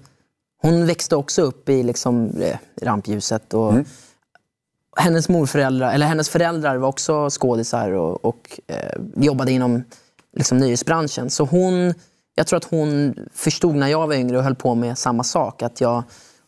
[0.61, 3.53] hon växte också upp i liksom, eh, rampljuset.
[3.53, 3.73] Och
[4.97, 9.83] hennes, morföräldrar, eller hennes föräldrar var också skådisar och, och eh, jobbade inom
[10.37, 11.29] liksom, nöjesbranschen.
[11.29, 11.93] Så hon,
[12.35, 15.61] jag tror att hon förstod när jag var yngre och höll på med samma sak.
[15.61, 16.03] Att jag,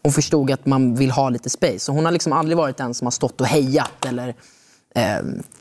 [0.06, 1.80] hon förstod att man vill ha lite space.
[1.80, 4.06] Så hon har liksom aldrig varit den som har stått och hejat.
[4.06, 4.36] Eller,
[4.96, 5.20] eh,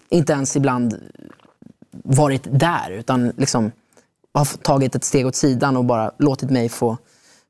[0.09, 1.01] inte ens ibland
[1.91, 3.73] varit där utan liksom
[4.35, 6.97] har tagit ett steg åt sidan och bara låtit mig få,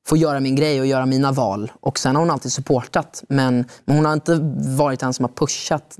[0.06, 1.72] få göra min grej och göra mina val.
[1.80, 4.38] Och sen har hon alltid supportat men, men hon har inte
[4.76, 5.94] varit den som har pushat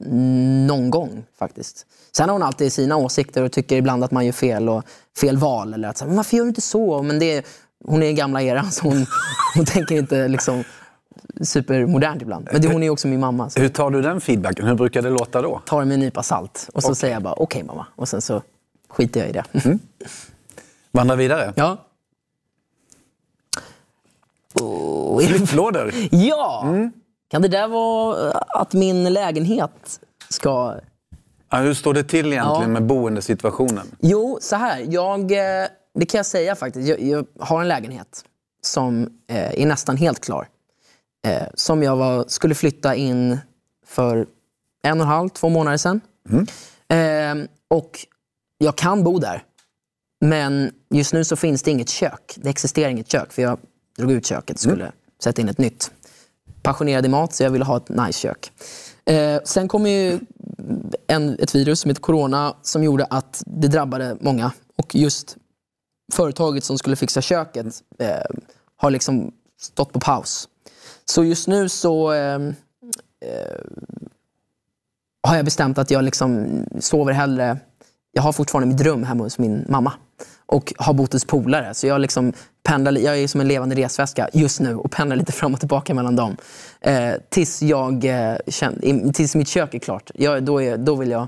[0.67, 1.87] någon gång faktiskt.
[2.17, 4.85] Sen har hon alltid sina åsikter och tycker ibland att man gör fel och
[5.21, 5.75] fel val.
[5.75, 7.03] Eller att varför gör du inte så?
[7.03, 7.47] Men det
[7.85, 9.07] hon är i gamla eran så hon,
[9.55, 10.65] hon tänker inte liksom
[11.43, 12.49] supermodernt ibland.
[12.53, 13.51] Men det, hon är också min mamma.
[13.51, 14.67] Så Hur tar du den feedbacken?
[14.67, 15.63] Hur brukar det låta då?
[15.67, 16.69] tar det med en nypa salt.
[16.75, 17.87] Och så säger jag bara okej mamma.
[17.97, 18.43] Och sen så
[18.89, 19.45] skiter jag i det.
[20.93, 21.53] Vandra vidare.
[21.57, 21.77] Ja.
[24.61, 25.93] Oh, Flyttlådor.
[26.11, 26.65] ja!
[27.29, 30.75] Kan det där vara eh, att min lägenhet ska...
[31.51, 32.67] Ja, hur står det till egentligen Ja.
[32.69, 33.87] med boendesituationen?
[34.01, 34.85] Jo, så här.
[34.89, 36.89] Jag, eh, det kan jag säga faktiskt.
[36.89, 38.25] Jag, jag har en lägenhet
[38.63, 40.49] som eh, är nästan helt klar.
[41.25, 43.39] Eh, som jag var, skulle flytta in
[43.87, 44.27] för
[44.83, 46.01] en och en halv, två månader sedan.
[46.89, 48.07] Eh, och
[48.59, 49.43] jag kan bo där.
[50.21, 52.35] Men just nu så finns det inget kök.
[52.37, 53.33] Det existerar inget kök.
[53.33, 53.59] För jag
[53.99, 55.91] drog ut köket och skulle sätta in ett nytt.
[56.63, 58.53] Passionerad i mat, så jag ville ha ett nice kök.
[59.05, 60.21] Eh, sen kom ju
[61.07, 64.53] en, ett virus som heter corona som gjorde att det drabbade många.
[64.77, 65.37] Och just
[66.13, 67.67] företaget som skulle fixa köket
[67.99, 68.09] eh,
[68.77, 70.49] har liksom stått på paus.
[71.05, 72.35] Så just nu så eh,
[73.21, 73.61] eh,
[75.23, 76.47] har jag bestämt att jag liksom
[76.81, 77.59] sover hellre...
[78.13, 79.93] Jag har fortfarande mitt rum hemma hos min mamma
[80.47, 81.75] och har bott hos polare.
[81.75, 85.33] Så jag, liksom pendlar, jag är som en levande resväska just nu och pendlar lite
[85.33, 86.37] fram och tillbaka mellan dem.
[86.81, 90.11] Eh, tills, jag, eh, känner, tills mitt kök är klart.
[90.15, 91.27] Jag, då, är, då vill jag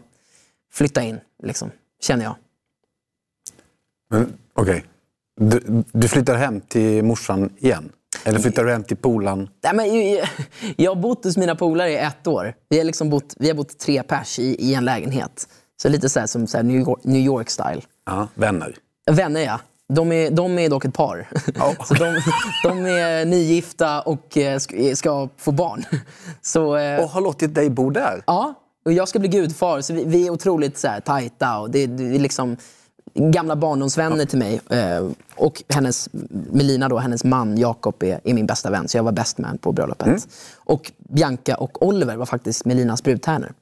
[0.72, 2.36] flytta in, liksom, känner jag.
[4.10, 4.84] Men, Okej.
[5.40, 7.92] Du, du flyttar hem till morsan igen?
[8.26, 9.48] Eller flyttar du hem till polan?
[9.62, 10.10] Nej, men,
[10.76, 12.54] jag, har bott hos mina polare i ett år.
[12.68, 15.48] Vi har, liksom bott, vi har bott tre pers i, i en lägenhet.
[15.82, 17.82] Så lite så här, som så New York- York-style.
[18.06, 18.76] Ja, vänner.
[19.10, 19.60] Vänner ja.
[19.88, 21.28] De är, de är dock ett par.
[21.54, 21.74] Ja.
[21.84, 22.20] så de,
[22.62, 24.58] de är nygifta och eh,
[24.94, 25.84] ska, få barn.
[26.42, 28.22] Så, eh, Och har låtit dig bo där?
[28.26, 29.80] Ja, och jag ska bli gudfar.
[29.80, 31.58] Så vi, vi är otroligt så här, tajta.
[31.58, 32.56] Och det, det är liksom
[33.18, 34.60] gamla barndomsvänner till mig.
[34.70, 36.08] Eh, och hennes,
[36.52, 38.88] Melina, då, hennes man Jakob, är, är min bästa vän.
[38.88, 40.28] Så jag var best man på bröllopet.
[40.54, 43.52] Och Bianca och Oliver var faktiskt Melinas brudtärnor.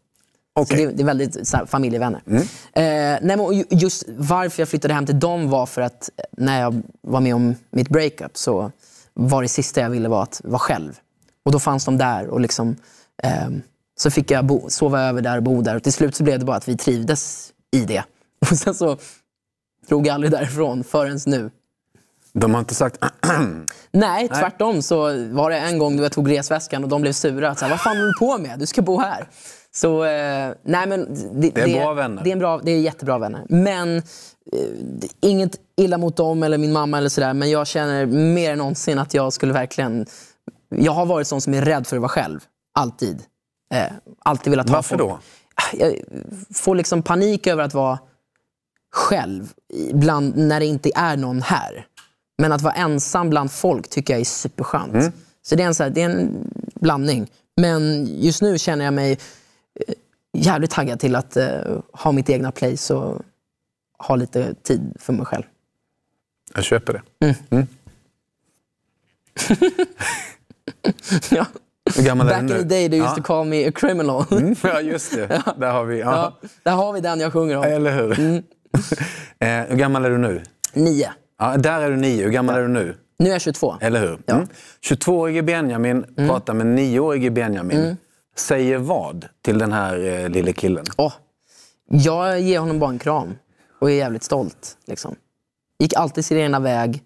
[0.56, 0.86] Så Okej.
[0.86, 2.22] det, det är väldigt så här, familjevänner.
[2.26, 6.60] Eh, nej, men, just varför jag flyttade hem till dem var för att eh, när
[6.60, 8.72] jag var med om mitt breakup så
[9.14, 10.98] var det sista jag ville vara att vara själv.
[11.44, 12.76] Och då fanns de där och liksom,
[13.22, 13.62] ehm,
[13.96, 15.76] så fick jag bo, sova över där och bo där.
[15.76, 18.04] Och till slut så blev det bara att vi trivdes i det.
[18.50, 18.96] Och sen så
[19.88, 21.50] drog aldrig därifrån förrän nu.
[22.32, 22.98] De har inte sagt
[23.92, 24.96] Nej, tvärtom så
[25.32, 27.54] var det en gång jag tog resväskan och de blev sura.
[27.54, 28.58] Så här, Vad fan håller du på med?
[28.58, 29.28] Du ska bo här.
[29.74, 32.22] Så, eh, nej men det, Det är bra vänner.
[32.24, 33.46] Det är, en bra, det är jättebra vänner.
[33.48, 34.02] Men eh,
[34.82, 37.34] det- inget illa mot dem eller min mamma eller sådär.
[37.34, 40.06] Men jag känner mer än någonsin att jag skulle verkligen...
[40.76, 42.40] Jag har varit sån som är rädd för att vara själv.
[42.78, 43.22] Alltid.
[43.74, 45.10] Eh, alltid velat ha Varför folk.
[45.10, 45.18] då?
[45.78, 45.94] Jag
[46.54, 47.98] får liksom panik över att vara
[48.94, 49.52] själv
[49.92, 51.86] bland, när det inte är någon här.
[52.38, 54.94] Men att vara ensam bland folk tycker jag är superskönt.
[54.94, 55.12] Mm.
[55.42, 57.30] Så det är, en, så här, det är en blandning.
[57.56, 59.18] Men just nu känner jag mig eh,
[60.32, 63.22] jävligt taggad till att eh, ha mitt egna place och
[63.98, 65.44] ha lite tid för mig själv.
[66.54, 67.02] Jag köper det.
[71.30, 71.46] ja.
[71.96, 72.62] Hur gammal är Back du in nu?
[72.62, 73.14] the day they used ja.
[73.14, 74.24] to call me a criminal.
[74.30, 75.26] Mm, ja, just det.
[75.58, 76.00] Där har vi.
[76.00, 76.36] Ja.
[76.40, 77.64] ja, där har vi den jag sjunger om.
[77.64, 78.42] Eller hur?
[79.38, 80.42] eh, hur gammal är du nu?
[80.72, 81.10] Nio.
[81.38, 82.24] Ja, där är du nio.
[82.24, 82.96] Hur gammal är du nu?
[83.18, 83.76] Nu är jag 22.
[83.80, 84.18] Eller hur?
[84.26, 84.46] Mm.
[84.82, 87.96] 22-årige Benjamin pratar med 9-årige Benjamin.
[88.36, 90.84] Säger vad till den här eh, lille killen?
[90.96, 91.12] Åh,
[91.88, 93.34] jag ger honom bara en kram
[93.78, 94.76] och är jävligt stolt.
[94.86, 95.16] Liksom.
[95.78, 97.02] Gick alltid sin egna väg.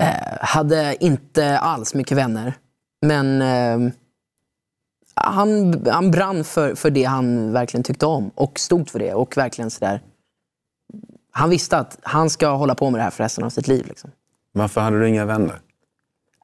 [0.00, 0.06] Eh,
[0.40, 2.54] hade inte alls mycket vänner.
[3.02, 3.92] Men eh,
[5.14, 9.14] han, han brann för, för det han verkligen tyckte om och stod för det.
[9.14, 10.00] Och verkligen sådär,
[11.36, 13.86] han visste att han ska hålla på med det här för resten av sitt liv.
[13.88, 14.10] Liksom.
[14.52, 15.60] Varför hade du inga vänner?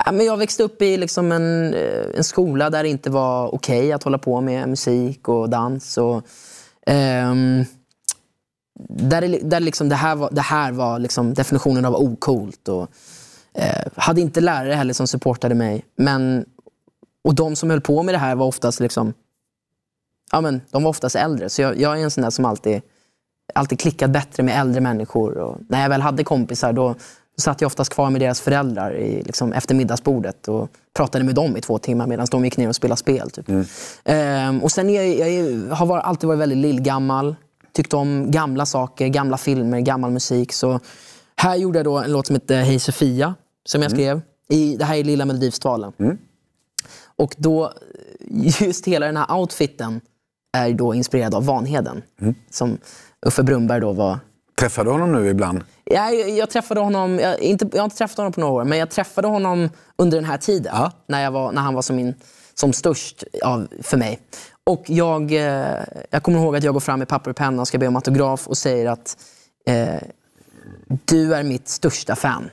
[0.04, 3.54] Ja, men jag växte upp i liksom en, eh, en skola där det inte var
[3.54, 5.98] okej att hålla på med musik och dans.
[5.98, 6.22] Och,
[6.86, 7.64] ehm,
[8.88, 12.68] där där liksom det här var, det här var liksom definitionen av ocoolt.
[12.68, 12.88] Och,
[13.54, 15.84] eh, hade inte lärare heller som supportade mig.
[15.96, 16.44] Men,
[17.24, 19.14] och de som höll på med det här var oftast liksom,
[20.32, 21.48] ja, men, de var oftast äldre.
[21.48, 22.82] Så jag, jag är en sån där som alltid,
[23.54, 25.38] alltid klickat bättre med äldre människor.
[25.38, 26.88] Och när jag väl hade kompisar då,
[27.36, 31.34] då satt jag oftast kvar med deras föräldrar i, liksom, efter middagsbordet och pratade med
[31.34, 33.30] dem i två timmar medan de gick ner och spelade spel.
[33.30, 33.48] Typ.
[34.04, 37.36] Ehm, och sen jag, jag har var, alltid varit väldigt lillgammal.
[37.72, 40.52] Tyckt om gamla saker, gamla filmer, gammal musik.
[40.52, 40.80] Så
[41.36, 43.34] här gjorde jag då en låt som heter Hej Sofia,
[43.64, 44.20] som jag skrev.
[44.48, 45.92] I, det här är Lilla Melodifestivalen.
[47.16, 47.72] Och då,
[48.60, 50.00] just hela den här outfiten
[50.52, 52.02] är då inspirerad av Vanheden.
[52.50, 52.78] Som
[53.26, 54.18] Uffe Brunnberg då var
[54.60, 55.64] Träffar du honom nu ibland?
[55.84, 58.64] jag, jag, jag träffade honom, jag, inte, jag har inte träffat honom på några år,
[58.64, 60.72] men jag träffade honom under den här tiden.
[60.76, 60.92] Ja.
[61.06, 62.14] När, jag var, när han var som, min,
[62.54, 64.20] som störst av, för mig.
[64.64, 65.76] Och jag, eh,
[66.10, 67.96] jag kommer ihåg att jag går fram med papper och penna och ska be om
[67.96, 69.16] autograf och säger att
[69.66, 70.00] eh,
[71.04, 72.50] du är mitt största fan.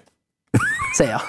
[0.98, 1.22] säger jag.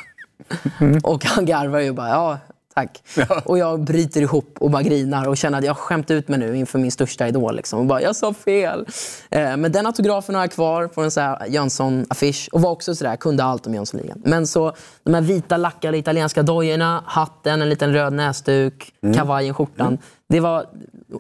[1.05, 2.39] Och han garvar ju bara, ja
[2.79, 3.03] tack.
[3.45, 6.39] Och jag bryter ihop och bara grinar och känner att jag har skämt ut mig
[6.39, 7.57] nu inför min största idol.
[7.57, 7.79] Liksom.
[7.79, 8.87] Och bara, jag sa fel.
[9.31, 11.11] Eh, men den autografen har jag kvar på en
[11.53, 12.49] Jönsson-affisch.
[12.53, 14.23] Och var också sådär, kunde allt om Jönssonligan.
[14.25, 14.73] Men så
[15.03, 19.99] de här vita lackade italienska dojorna, hatten, en liten röd näsduk, kavajen, skjortan.
[20.29, 20.67] Det var,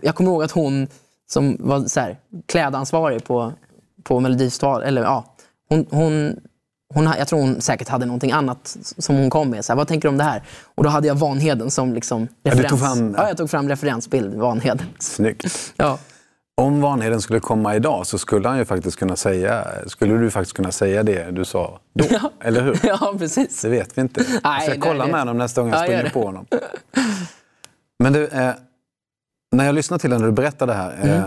[0.03, 0.87] jag kommer ihåg att hon
[1.31, 3.53] som var så här, klädansvarig på,
[4.03, 5.25] på Melodifestivalen, eller ja,
[5.69, 6.41] hon, hon
[6.95, 9.65] hon, jag tror hon säkert hade någonting annat som hon kom med.
[9.65, 10.43] Så här, vad tänker du om det här?
[10.75, 12.71] Och då hade jag Vanheden som liksom du referens.
[12.71, 14.87] tog fram- ja, jag tog fram referensbild, Vanheden.
[14.99, 15.73] Snyggt.
[15.77, 15.99] Ja.
[16.61, 20.57] Om Vanheden skulle komma idag så skulle han ju faktiskt kunna säga, skulle du faktiskt
[20.57, 22.05] kunna säga det du sa då.
[22.11, 22.31] Ja.
[22.41, 22.81] Eller hur?
[22.87, 23.63] ja, precis.
[23.63, 24.25] Det vet vi inte.
[24.45, 26.47] Nej, jag ska kolla det- med honom nästa gång jag Ja, springer på honom.
[27.99, 28.51] Men du, eh,
[29.57, 31.09] när jag lyssnade till när du berättade det här Mm.
[31.17, 31.25] eh,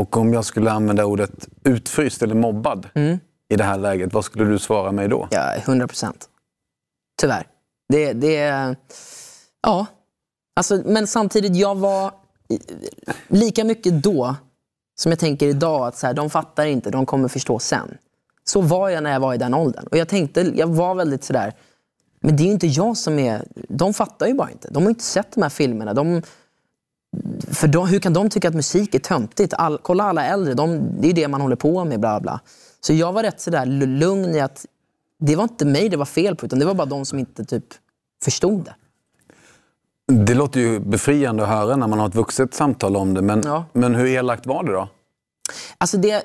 [0.00, 3.18] och om jag skulle använda ordet utfryst eller mobbad Mm
[3.52, 5.28] i det här läget, vad skulle du svara mig då?
[5.30, 6.28] Ja, 100 procent.
[7.20, 7.46] Tyvärr.
[7.88, 8.76] Det, det.
[9.62, 9.86] Ja.
[10.56, 12.12] Alltså, men samtidigt, jag var
[13.28, 14.36] lika mycket då
[14.94, 15.86] som jag tänker idag.
[15.86, 17.98] att så här, De fattar inte, de kommer förstå sen.
[18.44, 19.86] Så var jag när jag var i den åldern.
[19.90, 21.52] Och jag tänkte, jag var väldigt sådär,
[22.20, 23.44] men det är ju inte jag som är...
[23.68, 24.68] De fattar ju bara inte.
[24.70, 25.94] De har inte sett de här filmerna.
[25.94, 26.22] De,
[27.48, 29.54] för de, hur kan de tycka att musik är töntigt?
[29.54, 32.00] All, kolla alla äldre, de, det är ju det man håller på med.
[32.00, 32.40] bla bla.
[32.86, 34.66] Så jag var rätt sådär lugn i att
[35.18, 37.44] det var inte mig det var fel på, utan det var bara de som inte
[37.44, 37.64] typ
[38.24, 38.74] förstod det.
[40.24, 43.42] Det låter ju befriande att höra när man har ett vuxet samtal om det, men,
[43.44, 43.64] Ja.
[43.72, 44.88] men hur elakt var det då?
[45.78, 46.24] Alltså det,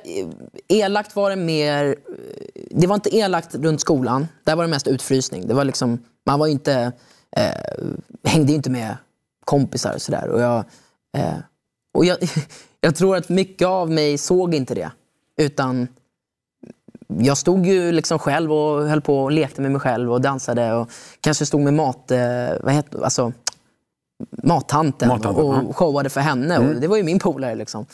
[0.67, 1.95] elakt var det mer...
[2.71, 4.27] Det var inte elakt runt skolan.
[4.43, 5.47] Där var det mest utfrysning.
[5.47, 6.91] Det var liksom, man var inte,
[7.37, 7.85] eh,
[8.23, 8.97] hängde inte med
[9.45, 10.27] kompisar och sådär.
[10.29, 10.57] Och, jag,
[11.17, 11.33] eh,
[11.93, 12.17] och jag,
[12.81, 14.91] jag tror att mycket av mig såg inte det.
[15.37, 15.87] Utan
[17.07, 20.73] jag stod ju liksom själv och höll på och lekte med mig själv och dansade.
[20.73, 20.89] Och
[21.21, 22.11] kanske stod med mat...
[22.11, 22.19] Eh,
[22.61, 23.31] vad heter, alltså,
[24.43, 25.73] mattanten, Mattanten, och ja.
[25.73, 26.59] showade för henne.
[26.59, 27.55] Och det var ju min polare.
[27.55, 27.85] Liksom.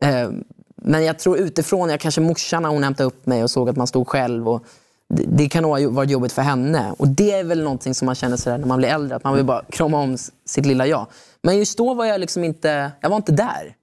[0.00, 0.30] Eh,
[0.76, 3.76] men jag tror utifrån, jag kanske morsan när hon hämtade upp mig och såg att
[3.76, 4.48] man stod själv.
[4.48, 4.64] Och
[5.08, 6.94] det, det kan nog ha varit jobbigt för henne.
[6.98, 9.34] Och det är väl någonting som man känner sådär när man blir äldre, att man
[9.34, 10.16] vill bara krama om
[10.46, 11.06] sitt lilla jag.
[11.42, 13.74] Men just då var jag liksom inte, jag var inte där.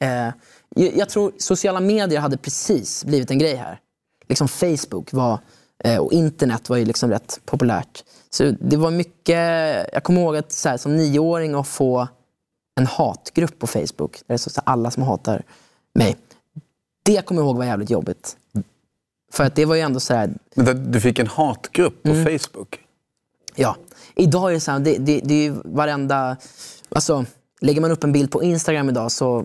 [0.00, 0.32] Eh,
[0.76, 3.78] jag, jag tror sociala medier hade precis blivit en grej här.
[4.28, 5.38] Liksom Facebook var,
[5.84, 8.04] eh, och internet var ju liksom rätt populärt.
[8.30, 9.38] Så det var mycket,
[9.92, 12.08] jag kommer ihåg att så här, som nioåring att få
[12.80, 14.12] en hatgrupp på Facebook.
[14.12, 15.42] Där det är så så alla som hatar
[15.94, 16.16] mig.
[17.02, 18.36] Det kommer jag ihåg var jävligt jobbigt.
[19.32, 22.38] För att det var ju ändå så här, Men Du fick en hatgrupp på Mm.
[22.38, 22.78] Facebook.
[23.54, 23.76] ja.
[24.16, 26.36] Idag är det så här, det, det, det är ju varenda...
[26.88, 27.24] Alltså,
[27.60, 29.44] lägger man upp en bild på Instagram idag så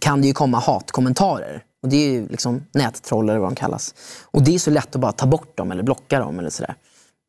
[0.00, 1.64] kan det ju komma hatkommentarer.
[1.82, 3.94] Och det är ju liksom nättroll eller vad de kallas.
[4.24, 6.74] Och det är så lätt att bara ta bort dem eller blocka dem eller sådär.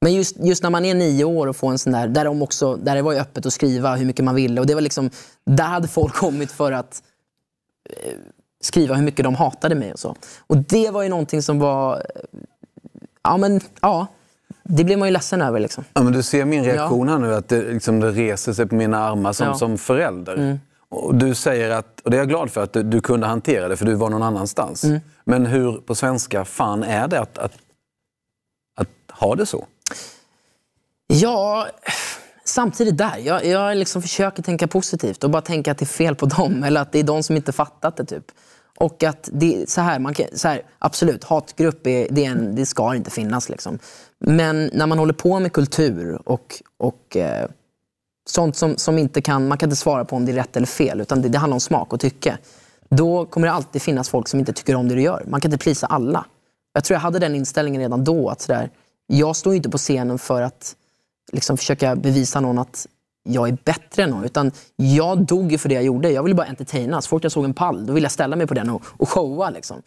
[0.01, 2.41] Men just, just när man är nio år och får en sån där, där, de
[2.41, 4.61] också, där det var ju öppet att skriva hur mycket man ville.
[4.61, 5.09] Och det var liksom,
[5.45, 7.03] där hade folk kommit för att
[7.89, 8.13] eh,
[8.61, 10.15] skriva hur mycket de hatade mig och så.
[10.47, 12.39] Och det var ju någonting som var, eh,
[13.23, 14.07] ja men, ja.
[14.63, 15.83] Det blev man ju ledsen över liksom.
[15.93, 18.75] Ja, men du ser min reaktion här nu, att det, liksom, det reser sig på
[18.75, 19.49] mina armar som, Ja.
[19.49, 19.59] Mm.
[19.59, 20.59] som förälder.
[20.91, 23.67] Och du säger att, och det är jag glad för, att du, du kunde hantera
[23.67, 24.83] det för du var någon annanstans.
[24.83, 24.99] Mm.
[25.23, 27.53] Men hur på svenska fan är det att, att,
[28.75, 29.65] att ha det så?
[31.07, 31.67] Ja,
[32.45, 36.15] samtidigt där, jag, jag liksom försöker tänka positivt och bara tänka att det är fel
[36.15, 36.63] på dem.
[36.63, 38.05] Eller att det är de som inte fattat det.
[38.05, 38.25] typ.
[38.77, 42.55] Och att det, så här, man kan, så här, absolut, hatgrupp är, det, är en,
[42.55, 43.49] det ska inte finnas.
[43.49, 43.79] Liksom.
[44.19, 47.49] Men när man håller på med kultur och, och eh,
[48.29, 50.67] sånt som, som inte kan, man kan inte svara på om det är rätt eller
[50.67, 52.37] fel, utan det, det handlar om smak och tycke.
[52.89, 55.23] Då kommer det alltid finnas folk som inte tycker om det du gör.
[55.27, 56.25] Man kan inte prisa alla.
[56.73, 58.29] Jag tror jag hade den inställningen redan då.
[58.29, 58.69] att sådär,
[59.07, 60.75] Jag står inte på scenen för att
[61.31, 62.87] liksom försöka bevisa någon att
[63.23, 64.23] jag är bättre än någon.
[64.23, 66.11] Utan jag dog ju för det jag gjorde.
[66.11, 67.01] Jag ville bara entertaina.
[67.01, 69.09] Så fort jag såg en pall, då ville jag ställa mig på den och, och
[69.09, 69.49] showa.
[69.49, 69.81] Liksom.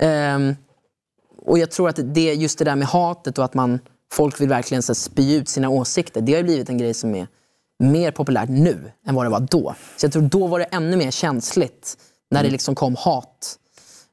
[0.00, 0.56] Um,
[1.44, 3.78] och jag tror att det, just det där med hatet och att man,
[4.12, 6.20] folk vill verkligen så, här, spy ut sina åsikter.
[6.20, 7.26] Det har ju blivit en grej som är
[7.82, 9.74] mer populärt nu än vad det var då.
[9.96, 11.96] Så jag tror då var det ännu mer känsligt
[12.30, 13.58] när det liksom kom hat.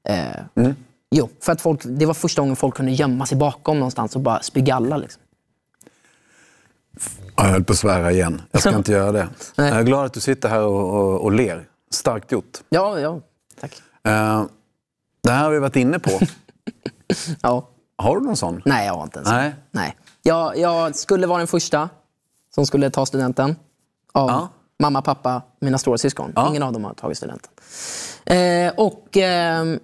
[0.09, 0.65] Eh,
[1.11, 4.22] Jo, för att folk, det var första gången folk kunde gömma sig bakom någonstans och
[4.22, 4.97] bara spy galla.
[4.97, 5.22] Liksom.
[7.36, 8.41] Ja, Jag höll på att svära igen.
[8.51, 9.28] Jag ska inte göra det.
[9.55, 11.67] Jag är glad att du sitter här och, och, och ler.
[11.91, 12.57] Starkt gjort.
[12.70, 13.22] Ja, ja,
[13.61, 13.82] tack.
[14.03, 14.43] Eh,
[15.24, 16.11] det här har vi varit inne på.
[17.41, 17.70] Ja.
[17.97, 18.61] Har du någon sån?
[18.65, 19.30] Nej, jag har inte ens.
[19.30, 19.53] Nej.
[19.72, 19.95] Nej.
[20.22, 21.89] Jag, jag skulle vara den första
[22.56, 23.56] som skulle ta studenten.
[24.12, 24.50] Av Ja.
[24.80, 26.34] mamma, pappa, mina stora syskon.
[26.36, 26.50] Ja.
[26.50, 27.52] Ingen av dem har tagit studenten.
[28.26, 29.80] Eh, och ehm,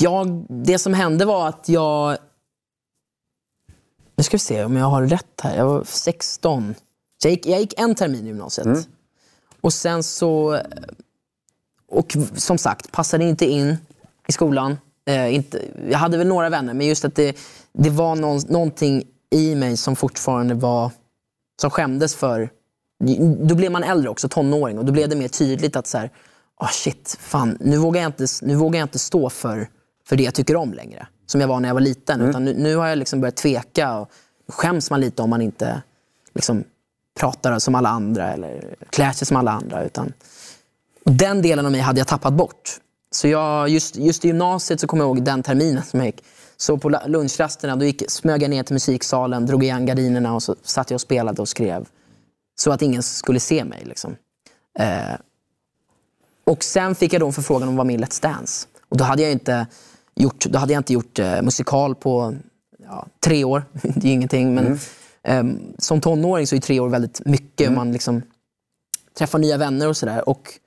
[0.00, 2.16] jag, det som hände var att jag...
[4.16, 5.56] Nu ska vi se om jag har rätt här.
[5.56, 6.74] Jag var 16.
[7.22, 8.88] Så jag, gick, jag gick en termin i gymnasiet.
[9.60, 10.60] Och sen så...
[11.88, 13.76] Och som sagt, passade inte in
[14.26, 14.78] i skolan.
[15.04, 17.36] Eh, inte, jag hade väl några vänner, men just att det,
[17.72, 20.90] det var någon, någonting i mig som fortfarande var...
[21.60, 22.50] Som skämdes för...
[23.40, 24.78] Då blev man äldre också, tonåring.
[24.78, 26.10] Och då blev det mer tydligt att så här,
[26.60, 29.68] oh shit, fan, nu vågar jag inte, nu vågar jag inte stå för,
[30.08, 31.06] för det jag tycker om längre.
[31.26, 32.20] Som jag var när jag var liten.
[32.20, 33.98] Utan nu, nu har jag liksom börjat tveka.
[33.98, 34.08] Och
[34.48, 35.82] skäms man lite om man inte
[36.34, 36.64] liksom,
[37.20, 39.84] pratar som alla andra eller klär sig som alla andra.
[39.84, 40.12] Utan,
[41.04, 42.80] och den delen av mig hade jag tappat bort.
[43.10, 46.24] Så jag, just, just i gymnasiet så kommer jag ihåg den terminen som jag gick.
[46.60, 50.56] Så på lunchrasterna då gick, smög jag ner till musiksalen, drog igen gardinerna och så
[50.62, 51.88] satt jag och spelade och skrev.
[52.60, 53.82] Så att ingen skulle se mig.
[53.84, 54.16] Liksom.
[54.78, 55.14] Eh,
[56.44, 58.66] och sen fick jag då en förfrågan om att vara med i Let's Dance.
[58.88, 59.66] Och då hade jag inte
[60.14, 62.34] gjort, då hade jag inte gjort eh, musikal på
[62.78, 63.64] ja, tre år.
[63.72, 64.54] det är ingenting.
[64.54, 64.78] Men
[65.22, 67.72] ehm, som tonåring så är tre år väldigt mycket.
[67.72, 68.22] Man liksom
[69.18, 70.28] träffar nya vänner och sådär.
[70.28, 70.60] Och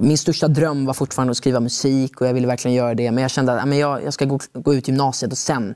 [0.00, 3.10] min största dröm var fortfarande att skriva musik och jag ville verkligen göra det.
[3.10, 5.74] Men jag kände att men jag, jag ska gå, gå ut gymnasiet och sen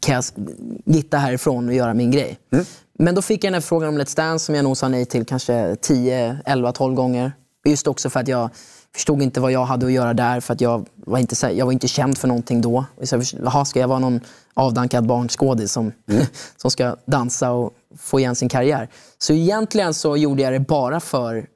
[0.00, 0.24] kan jag
[0.84, 2.38] gitta härifrån och göra min grej.
[2.98, 5.04] Men då fick jag den här frågan om Let's Dance som jag nog sa nej
[5.04, 7.32] till kanske 10, 11, 12 gånger.
[7.64, 8.50] Just också för att jag
[8.94, 10.40] förstod inte vad jag hade att göra där.
[10.40, 12.84] För att jag var inte, jag var inte känd för någonting då.
[13.02, 14.20] Så Jaha, ska jag vara någon
[14.54, 15.92] avdankad barnskådis som,
[16.56, 18.88] som ska dansa och få igen sin karriär?
[19.18, 21.46] Så egentligen så gjorde jag det bara för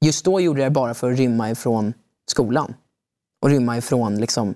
[0.00, 1.94] just då gjorde jag det bara för att rymma ifrån
[2.26, 2.74] skolan.
[3.42, 4.54] Och rymma ifrån liksom...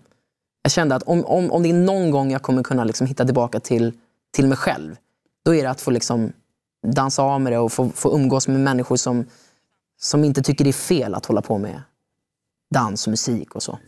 [0.62, 3.24] Jag kände att om, om, om det är någon gång jag kommer kunna liksom hitta
[3.24, 3.92] tillbaka till,
[4.30, 4.96] till mig själv,
[5.44, 6.32] då är det att få liksom
[6.86, 9.26] dansa av med det och få, få umgås med människor som,
[10.00, 11.82] som inte tycker det är fel att hålla på med
[12.74, 13.78] dans och musik och så.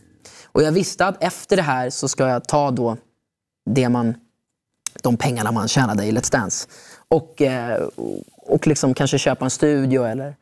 [0.45, 2.97] Och jag visste att efter det här så ska jag ta då
[3.65, 4.15] det man,
[5.03, 6.67] de pengarna man tjänade i Let's Dance
[7.07, 7.83] och, eh,
[8.37, 10.35] och liksom kanske köpa en studio eller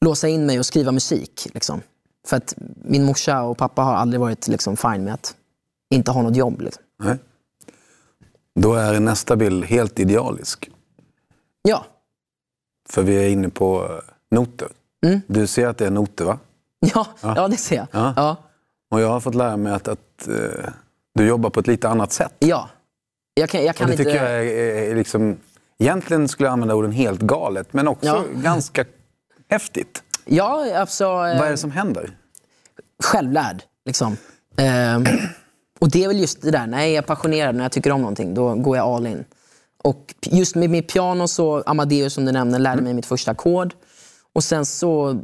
[0.00, 1.48] låsa in mig och skriva musik.
[1.54, 1.80] Liksom.
[2.26, 5.36] För att min morsa och pappa har aldrig varit liksom, fine med att
[5.90, 6.60] inte ha något jobb.
[6.60, 6.82] Liksom.
[6.98, 7.16] Nej.
[8.54, 10.70] Då är nästa bild helt idealisk.
[11.62, 11.84] Ja,
[12.88, 13.90] För vi är inne på eh,
[14.30, 14.68] noter.
[15.26, 16.38] Du ser att det är noter va?
[16.94, 17.48] ja, ja.
[17.48, 17.86] det ser jag.
[17.90, 18.12] Ja.
[18.16, 18.36] Ja.
[18.90, 20.70] Och jag har fått lära mig att, att eh,
[21.14, 22.34] du jobbar på ett lite annat sätt.
[22.38, 22.68] ja.
[23.38, 24.04] Jag kan, jag Och kan det inte...
[24.04, 25.36] tycker jag är, är liksom...
[25.78, 28.24] Egentligen skulle jag använda orden helt galet, men också Ja.
[28.34, 28.84] ganska
[29.48, 30.02] häftigt.
[30.24, 31.04] Ja, alltså...
[31.04, 32.16] eh, Vad är det som händer?
[33.04, 33.62] självlärd.
[33.84, 34.16] Liksom.
[34.56, 35.04] Ehm,
[35.78, 38.00] och det är väl just det där, när jag är passionerad, när jag tycker om
[38.00, 39.24] någonting, då går jag all in.
[39.82, 43.74] Och just med mitt piano så, Amadeus som du nämnde, lärde mig mitt första ackord.
[44.32, 45.20] Och sen så,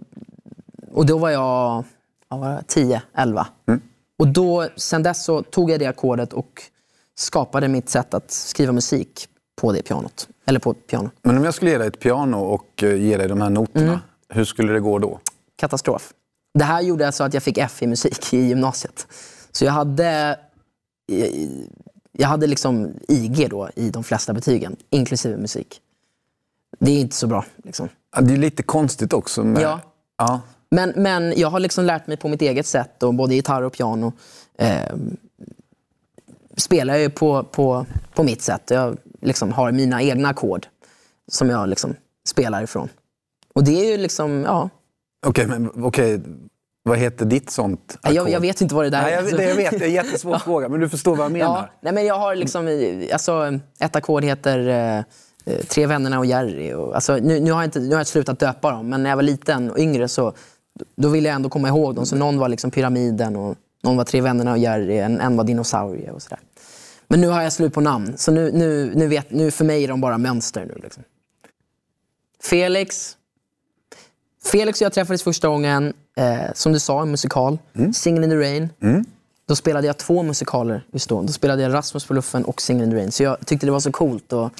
[0.92, 1.84] och då var jag,
[2.28, 3.46] vad var det, 10, 11.
[4.18, 6.62] Och då, sen dess så tog jag det ackordet och
[7.14, 9.28] skapade mitt sätt att skriva musik
[9.60, 10.28] på det pianot.
[10.46, 11.10] Eller på piano.
[11.22, 13.86] Men om jag skulle ge dig ett piano och eh, ge dig de här noterna,
[13.86, 13.98] Mm.
[14.32, 15.20] Hur skulle det gå då?
[15.56, 16.12] katastrof.
[16.54, 19.06] Det här gjorde alltså att jag fick F i musik i gymnasiet.
[19.52, 20.38] Så jag hade,
[22.12, 25.80] jag hade liksom IG då i de flesta betygen, inklusive musik.
[26.78, 27.44] Det är inte så bra.
[27.64, 27.88] Liksom.
[28.20, 29.44] Det är lite konstigt också.
[29.44, 29.80] Med, Ja.
[30.18, 30.40] ja.
[30.70, 33.72] Men, men jag har liksom lärt mig på mitt eget sätt, och både gitarr och
[33.72, 34.12] piano.
[34.58, 34.96] Eh,
[36.56, 38.70] spelar jag ju på, på, på mitt sätt.
[38.70, 40.66] Jag liksom har mina egna ackord
[41.28, 42.88] som jag liksom spelar ifrån.
[43.54, 44.68] Och det är ju liksom, ja.
[45.26, 46.20] Okej, men okej.
[46.84, 48.28] Vad heter ditt sånt Jag, ackord?
[48.28, 49.36] jag vet inte vad det där Nej, jag, är.
[49.36, 51.56] det, jag vet, det är en jättesvår fråga, men du förstår vad jag menar.
[51.56, 52.68] Ja, nej men jag har liksom,
[53.12, 56.72] alltså, ett ackord heter eh, eh, Tre vännerna och Jerry.
[56.72, 59.10] Och, alltså, nu, nu, har jag inte, nu har jag slutat döpa dem, men när
[59.10, 60.32] jag var liten och yngre så
[60.96, 62.06] då ville jag ändå komma ihåg dem.
[62.06, 65.44] Så någon var liksom Pyramiden, och någon var Tre vännerna och Jerry, en, en var
[65.44, 66.40] Dinosaurie och sådär.
[67.08, 69.84] Men nu har jag slut på namn, så nu, nu, nu, vet, nu för mig
[69.84, 70.64] är de bara mönster.
[70.64, 71.02] nu liksom.
[72.42, 73.16] Felix.
[74.44, 77.58] Felix och jag träffades första gången, eh, som du sa, en musikal.
[77.74, 78.68] Singin' in the Rain.
[79.48, 81.22] Då spelade jag två musikaler just då.
[81.22, 83.12] Då spelade jag Rasmus på luffen och Singin' in the Rain.
[83.12, 84.32] Så jag tyckte det var så coolt.
[84.32, 84.50] Och,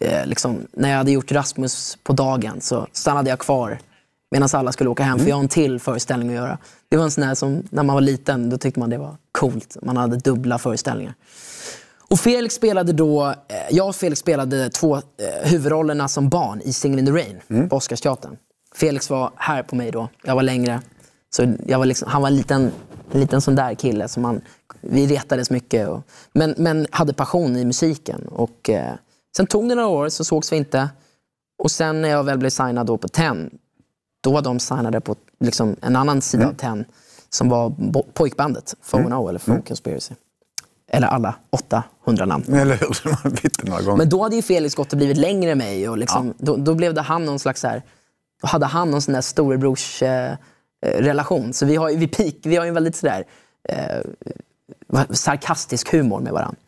[0.00, 3.78] eh, liksom, när jag hade gjort Rasmus på dagen så stannade jag kvar
[4.30, 5.18] medan alla skulle åka hem.
[5.18, 6.58] För jag har en till föreställning att göra.
[6.88, 9.16] Det var en sån där som, när man var liten, då tyckte man det var
[9.32, 9.76] coolt.
[9.82, 11.14] Man hade dubbla föreställningar.
[12.10, 13.34] Och Felix spelade då, eh,
[13.70, 15.02] jag och Felix spelade två eh,
[15.42, 18.36] huvudrollerna som barn i Singin' in the Rain på Oscarsteatern.
[18.76, 20.80] Felix var här på mig då, jag var längre.
[21.30, 22.72] Så jag var liksom, han var en liten,
[23.12, 24.08] en liten sån där kille.
[24.08, 24.40] Som man,
[24.80, 25.88] vi retades mycket.
[25.88, 26.02] Och,
[26.32, 28.28] men, men hade passion i musiken.
[28.28, 28.94] Och, eh,
[29.36, 30.88] sen tog det några år, så sågs vi inte.
[31.62, 33.50] Och sen när jag väl blev signad då på TEN,
[34.22, 36.84] då var de signade på liksom, en annan sida av TEN.
[37.30, 37.72] Som var
[38.12, 40.14] pojkbandet, FONO eller Folk Conspiracy.
[40.88, 42.44] Eller alla 800 namn.
[42.54, 43.10] Eller hur?
[43.24, 43.98] Man bytte några gånger.
[43.98, 45.88] Men då hade ju Felix gått och blivit längre än mig.
[45.88, 47.82] Och liksom, då, då blev det han någon slags så här,
[48.42, 50.36] hade han någon sån där storebrors eh, eh,
[50.82, 51.52] relation.
[51.52, 53.24] Så vi har, vi, peak, vi har en väldigt sådär,
[53.68, 54.00] eh,
[55.10, 56.58] sarkastisk humor med varandra.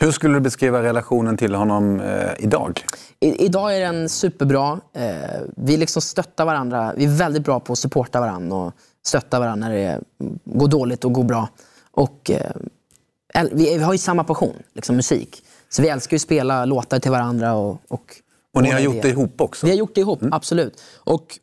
[0.00, 2.84] Hur skulle du beskriva relationen till honom eh, idag?
[3.20, 4.80] I, idag är den superbra.
[4.92, 6.92] Eh, vi liksom stöttar varandra.
[6.96, 8.72] Vi är väldigt bra på att supporta varandra och
[9.06, 10.00] stötta varandra när det
[10.44, 11.48] går dåligt och går bra.
[11.90, 15.44] Och, eh, vi, vi har ju samma passion, liksom musik.
[15.68, 17.54] Så vi älskar ju att spela låtar till varandra.
[17.54, 18.14] Och, och,
[18.54, 19.66] Och ni har gjort det ihop också?
[19.66, 20.82] Vi har gjort det ihop, absolut.
[20.96, 21.38] Och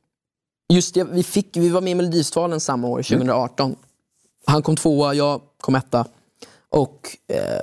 [0.74, 3.76] just det, vi, fick, vi var med i Melodifestivalen samma år, 2018.
[4.46, 6.06] Han kom tvåa, jag kom etta.
[6.70, 7.62] Och eh,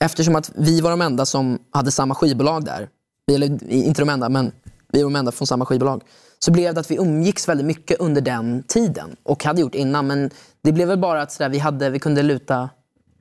[0.00, 2.88] eftersom att vi var de enda som hade samma skivbolag där,
[3.32, 4.52] eller inte de enda, men
[4.92, 6.02] vi var de enda från samma skivbolag,
[6.38, 9.16] så blev det att vi umgicks väldigt mycket under den tiden.
[9.22, 10.30] Och hade gjort innan, men
[10.62, 12.70] det blev väl bara att sådär, vi, hade, vi kunde luta,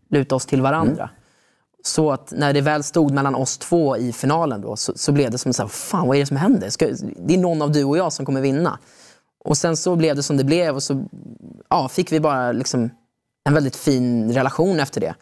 [0.10, 1.10] luta oss till varandra.
[1.84, 5.32] Så att när det väl stod mellan oss två i finalen då, så, så blev
[5.32, 6.70] det som så här, fan vad är det som händer?
[6.70, 8.80] Ska, det är någon av du och jag som kommer vinna.
[9.44, 11.06] Och sen så blev det som det blev och så
[11.70, 12.90] ja, fick vi bara liksom
[13.44, 15.16] en väldigt fin relation efter det.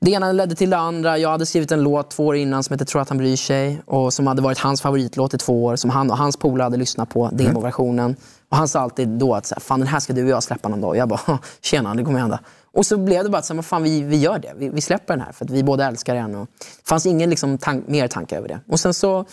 [0.00, 1.18] Det ena ledde till det andra.
[1.18, 3.82] Jag hade skrivit en låt två år innan som heter Tror att han bryr sig
[3.86, 5.76] och som hade varit hans favoritlåt i två år.
[5.76, 8.16] Som han och hans polare hade lyssnat på, demoversionen.
[8.48, 10.80] Och han sa alltid då att fan, den här ska du och jag släppa någon
[10.80, 10.88] dag.
[10.88, 12.38] Och jag bara, tjena, det kommer hända.
[12.74, 14.52] Och så blev det bara att så här, fan, vi, vi gör det.
[14.56, 16.34] Vi, vi släpper den här för att vi båda älskar den.
[16.34, 18.60] Och det fanns ingen liksom, tank, mer tanke över det.
[18.68, 19.24] Och sen så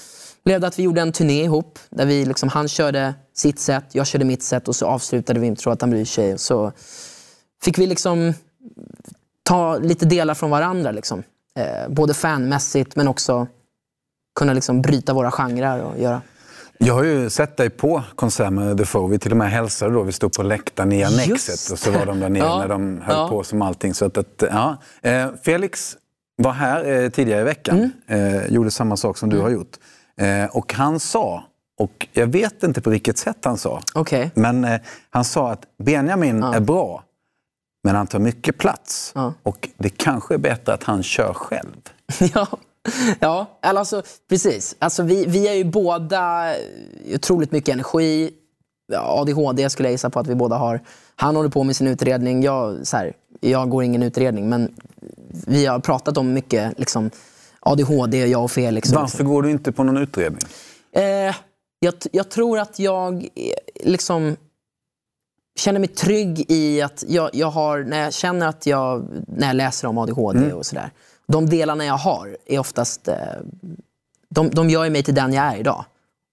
[0.44, 1.80] blev det att vi gjorde en turné ihop.
[1.90, 5.50] Där vi, liksom, han körde sitt sätt, jag körde mitt sätt och så avslutade vi
[5.50, 6.34] med Tror att han bryr sig.
[6.34, 6.72] Och så
[7.64, 8.34] fick vi liksom
[9.44, 10.92] ta lite delar från varandra.
[10.92, 11.24] Liksom.
[11.56, 13.48] Eh, både fanmässigt men också
[14.36, 16.22] kunna liksom bryta våra genrer och göra...
[16.84, 19.08] Jag har ju sett dig på konsert med The Foe.
[19.08, 20.04] Vi till och med hälsade då.
[20.04, 22.58] Vi stod på läktaren i Annexet och så var de där nere Ja.
[22.60, 23.28] när de höll Ja.
[23.30, 23.94] på som allting.
[23.94, 24.78] Så att, att, ja.
[25.02, 25.98] eh, Felix
[26.36, 27.92] var här eh, tidigare i veckan.
[28.08, 28.36] Mm.
[28.36, 29.72] Eh, gjorde samma sak som du har gjort.
[30.18, 31.44] Eh, och han sa,
[31.80, 34.32] och jag vet inte på vilket sätt han sa, Okej.
[34.36, 34.80] men eh,
[35.10, 37.04] han sa att Benjamin är bra,
[37.84, 39.12] men han tar mycket plats.
[39.16, 39.34] Ja.
[39.44, 41.76] Och det kanske är bättre att han kör själv.
[43.20, 43.60] ja.
[43.62, 44.76] Alltså, precis.
[44.80, 46.54] Alltså, vi, vi är ju båda
[47.16, 48.32] otroligt mycket energi.
[48.98, 50.82] ADHD skulle jag gissa på att vi båda har.
[51.16, 52.44] Han håller på med sin utredning.
[52.44, 54.76] Jag, så här, jag går ingen utredning, men
[55.48, 57.12] vi har pratat om mycket liksom,
[57.60, 58.90] ADHD, jag och Felix.
[58.90, 60.42] och Varför går du inte på någon utredning?
[60.92, 61.36] Eh,
[61.80, 63.30] jag, jag tror att jag eh,
[63.84, 64.36] liksom
[65.60, 69.56] känner mig trygg i att jag, jag har, när jag känner att jag, när jag
[69.56, 70.92] läser om ADHD och sådär.
[71.32, 73.16] De delarna jag har är oftast, eh,
[74.30, 75.86] de, de gör mig till den jag är idag.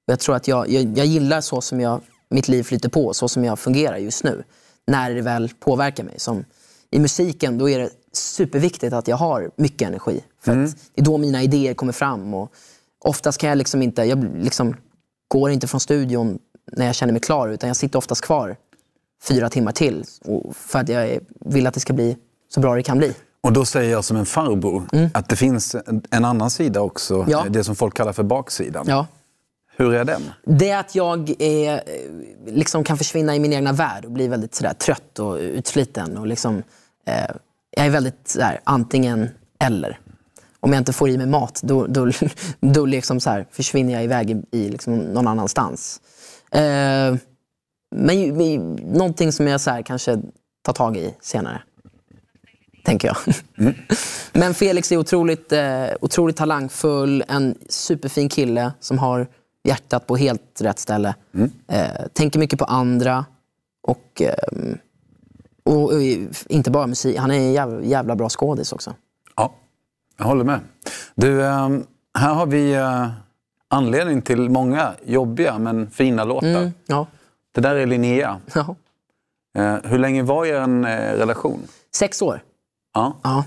[0.06, 3.28] Jag tror att jag, jag, jag gillar så som jag, mitt liv flyter på, så
[3.28, 4.44] som jag fungerar just nu.
[4.86, 6.14] När det väl påverkar mig.
[6.20, 6.44] Som,
[6.90, 10.24] I musiken då är det superviktigt att jag har mycket energi.
[10.40, 12.34] För att det är då mina idéer kommer fram.
[12.34, 12.52] Och
[13.04, 14.76] oftast kan jag liksom inte, jag liksom
[15.28, 16.38] går inte från studion
[16.72, 17.48] när jag känner mig klar.
[17.48, 18.56] Utan jag sitter oftast kvar
[19.22, 20.04] fyra timmar till.
[20.52, 22.16] För att jag vill att det ska bli
[22.48, 23.14] så bra det kan bli.
[23.40, 25.76] Och då säger jag som en farbror att det finns
[26.10, 27.14] en, annan sida också.
[27.14, 27.30] Mm.
[27.30, 27.46] Ja.
[27.48, 28.84] Det som folk kallar för baksidan.
[28.88, 29.06] Ja.
[29.76, 30.22] Hur är den?
[30.44, 31.80] Det är att jag är, eh,
[32.46, 36.18] liksom kan försvinna i min egna värld och bli väldigt sådär, trött och utsliten.
[36.18, 36.62] Och liksom,
[37.06, 37.30] eh,
[37.70, 39.28] jag är väldigt sådär, antingen
[39.58, 39.98] eller.
[40.60, 42.10] om jag inte får i mig mat, då, då,
[42.60, 46.00] då liksom så här, försvinner jag iväg i, i liksom någon annanstans.
[46.50, 47.16] Eh,
[47.96, 50.18] men, men någonting som jag så här, kanske
[50.62, 51.62] tar tag i senare.
[52.88, 53.34] Tänker jag.
[54.32, 59.26] Men Felix är otroligt, eh, otroligt talangfull, en superfin kille som har
[59.64, 61.14] hjärtat på helt rätt ställe.
[61.68, 63.24] Eh, tänker mycket på andra.
[63.82, 64.34] Och, eh,
[65.64, 66.02] och, och
[66.48, 68.94] inte bara musik, han är en jävla, jävla bra skådis också.
[69.36, 69.52] Ja,
[70.16, 70.60] jag håller med.
[71.14, 71.68] Du, eh,
[72.18, 73.08] här har vi eh,
[73.68, 76.48] anledning till många jobbiga men fina låtar.
[76.48, 77.06] Mm, ja.
[77.52, 78.40] Det där är Linnea.
[78.54, 78.76] ja.
[79.58, 81.60] Eh, hur länge var er en eh, relation?
[81.94, 82.42] Sex år.
[82.98, 83.16] Ja.
[83.22, 83.44] Ja.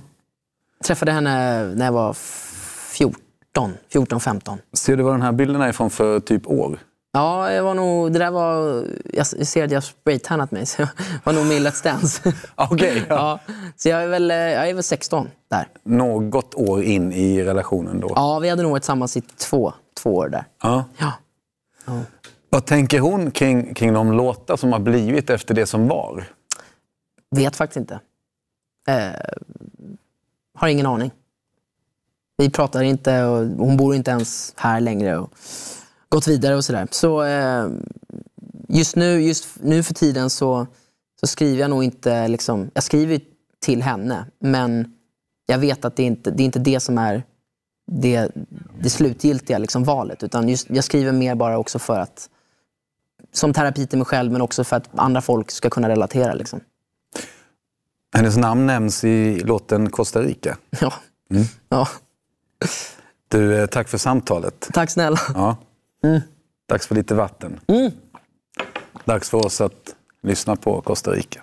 [0.83, 4.57] Träffade henne när jag var 14, 14 15.
[4.73, 6.79] Ser du var den här bilden är ifrån för typ år?
[7.13, 8.85] Ja, jag var nog, det där var...
[9.13, 10.87] Jag ser att jag har spraytannat mig, så jag
[11.23, 12.33] var nog med i Let's Dance.
[12.55, 13.39] Okej, ja.
[13.47, 13.53] ja.
[13.77, 15.67] Så jag är, väl, jag är väl 16 där.
[15.83, 18.11] Något år in i relationen då?
[18.15, 19.73] Ja, vi hade nog varit tillsammans i två,
[20.03, 20.45] två år där.
[20.63, 20.83] Ja.
[20.97, 21.11] Ja.
[22.49, 26.27] Vad tänker hon kring, kring de låtar som har blivit efter det som var?
[27.35, 27.99] Vet faktiskt inte.
[28.87, 29.11] Eh,
[30.53, 31.11] har ingen aning.
[32.37, 35.17] Vi pratar inte och hon bor inte ens här längre.
[35.17, 35.33] Och
[36.09, 36.87] gått vidare och sådär.
[36.91, 37.67] Så eh,
[38.67, 40.67] just, nu, just nu för tiden så,
[41.19, 42.27] så skriver jag nog inte...
[42.27, 43.21] Liksom, jag skriver
[43.59, 44.93] till henne, men
[45.45, 47.23] jag vet att det inte det är inte det som är
[47.91, 48.31] det,
[48.79, 50.23] det slutgiltiga liksom, valet.
[50.23, 52.29] Utan just, jag skriver mer bara också för att
[53.31, 56.33] som terapi till mig själv, men också för att andra folk ska kunna relatera.
[56.33, 56.59] Liksom.
[58.13, 60.57] Hennes namn nämns i låten Costa Rica.
[60.79, 60.93] Ja.
[61.69, 61.87] ja.
[63.27, 64.69] Du, eh, tack för samtalet.
[64.73, 65.19] Tack snälla.
[65.33, 65.55] Ja.
[66.69, 67.59] Dags för lite vatten.
[69.05, 71.41] Dags för oss att lyssna på Costa Rica.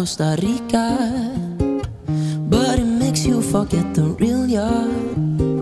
[0.00, 0.96] Costa Rica,
[2.48, 5.60] but it makes you forget the real you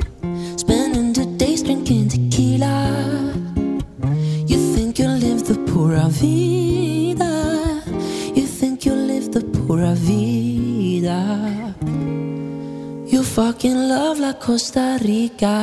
[0.56, 2.86] Spending the days drinking tequila.
[4.46, 7.82] You think you live the pura vida.
[8.36, 11.20] You think you live the pura vida.
[13.08, 15.56] You fucking love La Costa Rica.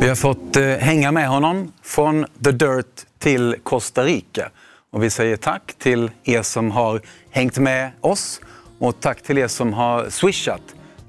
[0.00, 4.50] Vi har fått eh, hänga med honom från The Dirt till Costa Rica.
[4.90, 8.40] Och vi säger tack till er som har hängt med oss
[8.78, 10.62] och tack till er som har swishat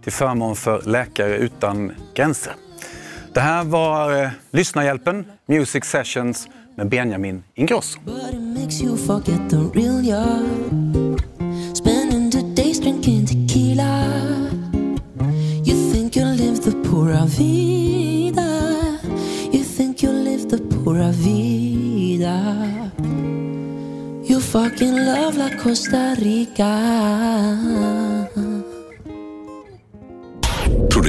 [0.04, 2.54] till förmån för Läkare utan gränser.
[3.34, 8.00] Det här var eh, Lyssnarhjälpen, Music Sessions med Benjamin Ingrosso.
[8.06, 10.46] But it makes you forget the real.
[11.76, 14.06] Spending the days drinking tequila.
[15.66, 17.81] You think you live the poor of it.
[21.24, 22.38] Vida.
[24.24, 26.72] You fucking love la Costa Rica.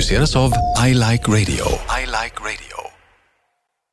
[0.02, 0.52] produceras av
[0.86, 1.66] I Like Radio.
[1.66, 2.81] I like radio.